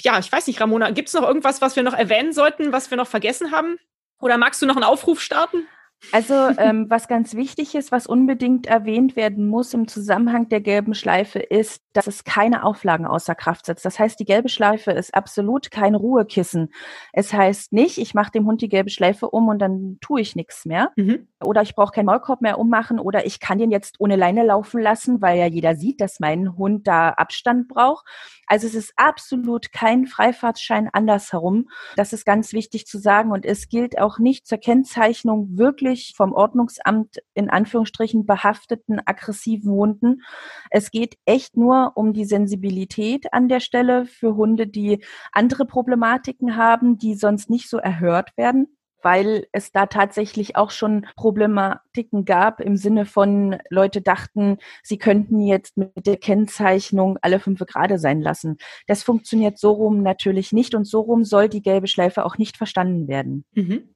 Ja, 0.00 0.18
ich 0.18 0.30
weiß 0.32 0.46
nicht, 0.46 0.60
Ramona, 0.60 0.90
gibt 0.90 1.08
es 1.08 1.14
noch 1.14 1.22
irgendwas, 1.22 1.60
was 1.60 1.76
wir 1.76 1.82
noch 1.82 1.94
erwähnen 1.94 2.32
sollten, 2.32 2.72
was 2.72 2.90
wir 2.90 2.96
noch 2.96 3.06
vergessen 3.06 3.52
haben? 3.52 3.78
Oder 4.20 4.38
magst 4.38 4.62
du 4.62 4.66
noch 4.66 4.76
einen 4.76 4.84
Aufruf 4.84 5.20
starten? 5.20 5.66
Also 6.10 6.34
ähm, 6.58 6.86
was 6.88 7.06
ganz 7.06 7.34
wichtig 7.34 7.74
ist, 7.74 7.92
was 7.92 8.06
unbedingt 8.06 8.66
erwähnt 8.66 9.14
werden 9.14 9.46
muss 9.46 9.72
im 9.72 9.86
Zusammenhang 9.86 10.48
der 10.48 10.60
gelben 10.60 10.94
Schleife, 10.94 11.38
ist, 11.38 11.82
dass 11.92 12.06
es 12.06 12.24
keine 12.24 12.64
Auflagen 12.64 13.06
außer 13.06 13.34
Kraft 13.34 13.66
setzt. 13.66 13.84
Das 13.84 13.98
heißt, 13.98 14.18
die 14.18 14.24
gelbe 14.24 14.48
Schleife 14.48 14.90
ist 14.90 15.14
absolut 15.14 15.70
kein 15.70 15.94
Ruhekissen. 15.94 16.72
Es 17.12 17.32
heißt 17.32 17.72
nicht, 17.72 17.98
ich 17.98 18.14
mache 18.14 18.32
dem 18.32 18.46
Hund 18.46 18.62
die 18.62 18.68
gelbe 18.68 18.90
Schleife 18.90 19.30
um 19.30 19.48
und 19.48 19.58
dann 19.60 19.98
tue 20.00 20.20
ich 20.20 20.34
nichts 20.34 20.64
mehr. 20.64 20.90
Mhm. 20.96 21.28
Oder 21.42 21.62
ich 21.62 21.74
brauche 21.74 21.92
keinen 21.92 22.06
Maulkorb 22.06 22.40
mehr 22.40 22.58
ummachen 22.58 22.98
oder 22.98 23.24
ich 23.26 23.40
kann 23.40 23.58
den 23.58 23.70
jetzt 23.70 23.96
ohne 23.98 24.16
Leine 24.16 24.44
laufen 24.44 24.80
lassen, 24.80 25.22
weil 25.22 25.38
ja 25.38 25.46
jeder 25.46 25.76
sieht, 25.76 26.00
dass 26.00 26.20
mein 26.20 26.56
Hund 26.56 26.86
da 26.86 27.10
Abstand 27.10 27.68
braucht. 27.68 28.06
Also 28.46 28.66
es 28.66 28.74
ist 28.74 28.92
absolut 28.96 29.72
kein 29.72 30.06
Freifahrtschein 30.06 30.90
andersherum. 30.92 31.70
Das 31.96 32.12
ist 32.12 32.26
ganz 32.26 32.52
wichtig 32.52 32.86
zu 32.86 32.98
sagen. 32.98 33.30
Und 33.30 33.46
es 33.46 33.68
gilt 33.68 33.98
auch 33.98 34.18
nicht 34.18 34.46
zur 34.46 34.58
Kennzeichnung 34.58 35.48
wirklich 35.92 36.14
vom 36.16 36.32
Ordnungsamt 36.32 37.18
in 37.34 37.50
Anführungsstrichen 37.50 38.26
behafteten 38.26 39.00
aggressiven 39.04 39.70
Hunden. 39.70 40.22
Es 40.70 40.90
geht 40.90 41.16
echt 41.26 41.56
nur 41.56 41.92
um 41.94 42.12
die 42.12 42.24
Sensibilität 42.24 43.32
an 43.32 43.48
der 43.48 43.60
Stelle 43.60 44.06
für 44.06 44.36
Hunde, 44.36 44.66
die 44.66 45.04
andere 45.32 45.66
Problematiken 45.66 46.56
haben, 46.56 46.98
die 46.98 47.14
sonst 47.14 47.50
nicht 47.50 47.68
so 47.68 47.76
erhört 47.76 48.36
werden 48.36 48.76
weil 49.02 49.46
es 49.52 49.72
da 49.72 49.86
tatsächlich 49.86 50.56
auch 50.56 50.70
schon 50.70 51.06
Problematiken 51.16 52.24
gab 52.24 52.60
im 52.60 52.76
Sinne 52.76 53.06
von 53.06 53.58
Leute 53.68 54.00
dachten, 54.00 54.58
sie 54.82 54.98
könnten 54.98 55.40
jetzt 55.40 55.76
mit 55.76 56.06
der 56.06 56.16
Kennzeichnung 56.16 57.18
alle 57.22 57.40
fünf 57.40 57.60
Grade 57.60 57.98
sein 57.98 58.20
lassen. 58.20 58.58
Das 58.86 59.02
funktioniert 59.02 59.58
so 59.58 59.72
rum 59.72 60.02
natürlich 60.02 60.52
nicht 60.52 60.74
und 60.74 60.84
so 60.84 61.00
rum 61.00 61.24
soll 61.24 61.48
die 61.48 61.62
gelbe 61.62 61.86
Schleife 61.86 62.24
auch 62.24 62.38
nicht 62.38 62.56
verstanden 62.56 63.08
werden. 63.08 63.44
Mhm. 63.52 63.94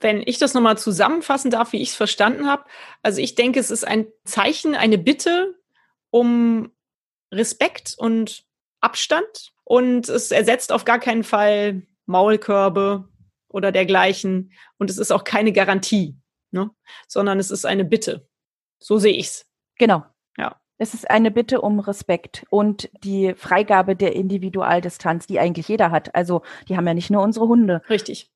Wenn 0.00 0.22
ich 0.24 0.38
das 0.38 0.54
nochmal 0.54 0.78
zusammenfassen 0.78 1.50
darf, 1.50 1.72
wie 1.72 1.82
ich 1.82 1.90
es 1.90 1.96
verstanden 1.96 2.46
habe, 2.46 2.64
also 3.02 3.20
ich 3.20 3.34
denke, 3.34 3.58
es 3.58 3.70
ist 3.70 3.86
ein 3.86 4.06
Zeichen, 4.24 4.74
eine 4.74 4.98
Bitte 4.98 5.54
um 6.10 6.70
Respekt 7.32 7.94
und 7.98 8.44
Abstand 8.80 9.52
und 9.64 10.08
es 10.08 10.30
ersetzt 10.30 10.72
auf 10.72 10.84
gar 10.84 10.98
keinen 10.98 11.24
Fall 11.24 11.82
Maulkörbe, 12.06 13.08
oder 13.48 13.72
dergleichen. 13.72 14.52
Und 14.78 14.90
es 14.90 14.98
ist 14.98 15.12
auch 15.12 15.24
keine 15.24 15.52
Garantie, 15.52 16.16
ne? 16.50 16.70
sondern 17.06 17.38
es 17.38 17.50
ist 17.50 17.64
eine 17.64 17.84
Bitte. 17.84 18.28
So 18.78 18.98
sehe 18.98 19.14
ich's. 19.14 19.46
Genau. 19.76 20.04
Ja. 20.36 20.60
Es 20.78 20.94
ist 20.94 21.10
eine 21.10 21.30
Bitte 21.30 21.60
um 21.60 21.80
Respekt 21.80 22.46
und 22.50 22.88
die 23.02 23.34
Freigabe 23.34 23.96
der 23.96 24.14
Individualdistanz, 24.14 25.26
die 25.26 25.40
eigentlich 25.40 25.68
jeder 25.68 25.90
hat. 25.90 26.14
Also 26.14 26.42
die 26.68 26.76
haben 26.76 26.86
ja 26.86 26.94
nicht 26.94 27.10
nur 27.10 27.22
unsere 27.22 27.48
Hunde. 27.48 27.82
Richtig. 27.90 28.30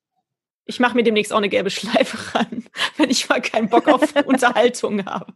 Ich 0.65 0.79
mache 0.79 0.95
mir 0.95 1.03
demnächst 1.03 1.33
auch 1.33 1.37
eine 1.37 1.49
gelbe 1.49 1.69
Schleife 1.69 2.17
ran, 2.35 2.65
wenn 2.97 3.09
ich 3.09 3.29
mal 3.29 3.41
keinen 3.41 3.69
Bock 3.69 3.87
auf 3.87 4.13
Unterhaltung 4.25 5.05
habe. 5.05 5.33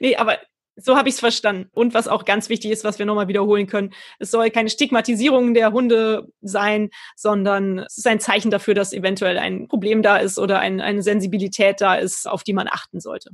nee, 0.00 0.16
aber 0.16 0.38
so 0.80 0.96
habe 0.96 1.08
ich 1.08 1.16
es 1.16 1.20
verstanden. 1.20 1.68
Und 1.72 1.94
was 1.94 2.08
auch 2.08 2.24
ganz 2.24 2.48
wichtig 2.48 2.70
ist, 2.70 2.84
was 2.84 2.98
wir 2.98 3.06
nochmal 3.06 3.28
wiederholen 3.28 3.66
können, 3.66 3.92
es 4.18 4.30
soll 4.30 4.50
keine 4.50 4.70
Stigmatisierung 4.70 5.54
der 5.54 5.72
Hunde 5.72 6.28
sein, 6.40 6.90
sondern 7.16 7.80
es 7.80 7.98
ist 7.98 8.06
ein 8.06 8.20
Zeichen 8.20 8.50
dafür, 8.50 8.74
dass 8.74 8.92
eventuell 8.92 9.38
ein 9.38 9.68
Problem 9.68 10.02
da 10.02 10.16
ist 10.16 10.38
oder 10.38 10.60
ein, 10.60 10.80
eine 10.80 11.02
Sensibilität 11.02 11.80
da 11.80 11.94
ist, 11.94 12.28
auf 12.28 12.44
die 12.44 12.52
man 12.52 12.68
achten 12.68 13.00
sollte. 13.00 13.30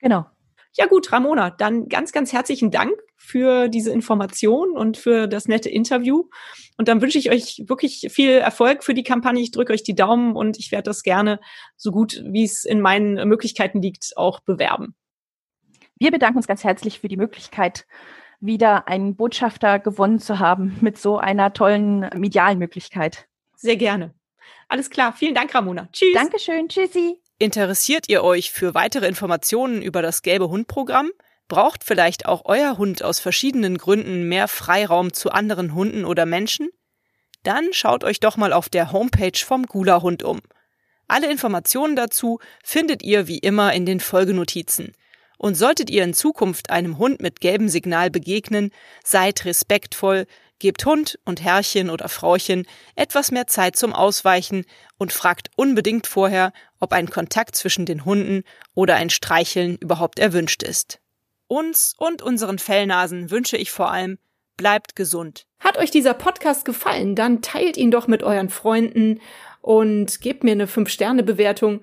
Genau. 0.00 0.26
Ja 0.76 0.86
gut, 0.86 1.10
Ramona, 1.10 1.50
dann 1.50 1.88
ganz, 1.88 2.12
ganz 2.12 2.32
herzlichen 2.32 2.70
Dank 2.70 2.92
für 3.16 3.68
diese 3.68 3.90
Information 3.90 4.72
und 4.76 4.96
für 4.96 5.26
das 5.26 5.48
nette 5.48 5.68
Interview. 5.68 6.24
Und 6.76 6.88
dann 6.88 7.02
wünsche 7.02 7.18
ich 7.18 7.30
euch 7.30 7.64
wirklich 7.66 8.08
viel 8.10 8.30
Erfolg 8.30 8.84
für 8.84 8.94
die 8.94 9.02
Kampagne. 9.02 9.42
Ich 9.42 9.50
drücke 9.50 9.72
euch 9.72 9.82
die 9.82 9.96
Daumen 9.96 10.36
und 10.36 10.58
ich 10.58 10.70
werde 10.70 10.84
das 10.84 11.02
gerne 11.02 11.40
so 11.76 11.90
gut, 11.90 12.22
wie 12.24 12.44
es 12.44 12.64
in 12.64 12.80
meinen 12.80 13.28
Möglichkeiten 13.28 13.82
liegt, 13.82 14.12
auch 14.16 14.40
bewerben. 14.40 14.94
Wir 15.98 16.10
bedanken 16.10 16.36
uns 16.38 16.46
ganz 16.46 16.64
herzlich 16.64 17.00
für 17.00 17.08
die 17.08 17.16
Möglichkeit, 17.16 17.86
wieder 18.40 18.86
einen 18.86 19.16
Botschafter 19.16 19.78
gewonnen 19.78 20.20
zu 20.20 20.38
haben 20.38 20.76
mit 20.80 20.98
so 20.98 21.18
einer 21.18 21.52
tollen 21.52 22.08
medialen 22.14 22.58
Möglichkeit. 22.58 23.26
Sehr 23.56 23.76
gerne. 23.76 24.14
Alles 24.68 24.90
klar. 24.90 25.12
Vielen 25.12 25.34
Dank, 25.34 25.54
Ramona. 25.54 25.88
Tschüss. 25.92 26.14
Dankeschön. 26.14 26.68
Tschüssi. 26.68 27.20
Interessiert 27.38 28.08
ihr 28.08 28.22
euch 28.22 28.50
für 28.50 28.74
weitere 28.74 29.06
Informationen 29.06 29.82
über 29.82 30.02
das 30.02 30.22
Gelbe 30.22 30.48
Hund-Programm? 30.48 31.10
Braucht 31.48 31.82
vielleicht 31.82 32.26
auch 32.26 32.42
euer 32.44 32.78
Hund 32.78 33.02
aus 33.02 33.20
verschiedenen 33.20 33.78
Gründen 33.78 34.28
mehr 34.28 34.48
Freiraum 34.48 35.12
zu 35.12 35.30
anderen 35.30 35.74
Hunden 35.74 36.04
oder 36.04 36.26
Menschen? 36.26 36.68
Dann 37.42 37.72
schaut 37.72 38.04
euch 38.04 38.20
doch 38.20 38.36
mal 38.36 38.52
auf 38.52 38.68
der 38.68 38.92
Homepage 38.92 39.38
vom 39.38 39.64
Gula 39.64 40.02
Hund 40.02 40.22
um. 40.22 40.40
Alle 41.06 41.30
Informationen 41.30 41.96
dazu 41.96 42.38
findet 42.62 43.02
ihr 43.02 43.26
wie 43.26 43.38
immer 43.38 43.72
in 43.72 43.86
den 43.86 44.00
Folgenotizen. 44.00 44.92
Und 45.38 45.54
solltet 45.54 45.88
ihr 45.88 46.04
in 46.04 46.14
Zukunft 46.14 46.70
einem 46.70 46.98
Hund 46.98 47.22
mit 47.22 47.40
gelbem 47.40 47.68
Signal 47.68 48.10
begegnen, 48.10 48.70
seid 49.04 49.44
respektvoll, 49.44 50.26
gebt 50.58 50.84
Hund 50.84 51.18
und 51.24 51.42
Herrchen 51.42 51.90
oder 51.90 52.08
Frauchen 52.08 52.66
etwas 52.96 53.30
mehr 53.30 53.46
Zeit 53.46 53.76
zum 53.76 53.92
Ausweichen 53.92 54.64
und 54.98 55.12
fragt 55.12 55.50
unbedingt 55.56 56.06
vorher, 56.06 56.52
ob 56.80 56.92
ein 56.92 57.08
Kontakt 57.08 57.54
zwischen 57.54 57.86
den 57.86 58.04
Hunden 58.04 58.42
oder 58.74 58.96
ein 58.96 59.10
Streicheln 59.10 59.76
überhaupt 59.76 60.18
erwünscht 60.18 60.62
ist. 60.62 61.00
Uns 61.46 61.94
und 61.96 62.20
unseren 62.20 62.58
Fellnasen 62.58 63.30
wünsche 63.30 63.56
ich 63.56 63.70
vor 63.70 63.90
allem, 63.90 64.18
bleibt 64.56 64.96
gesund. 64.96 65.46
Hat 65.60 65.78
euch 65.78 65.90
dieser 65.90 66.14
Podcast 66.14 66.64
gefallen, 66.64 67.14
dann 67.14 67.40
teilt 67.42 67.76
ihn 67.76 67.90
doch 67.90 68.06
mit 68.06 68.22
euren 68.22 68.50
Freunden 68.50 69.20
und 69.62 70.20
gebt 70.20 70.44
mir 70.44 70.52
eine 70.52 70.66
5-Sterne-Bewertung 70.66 71.82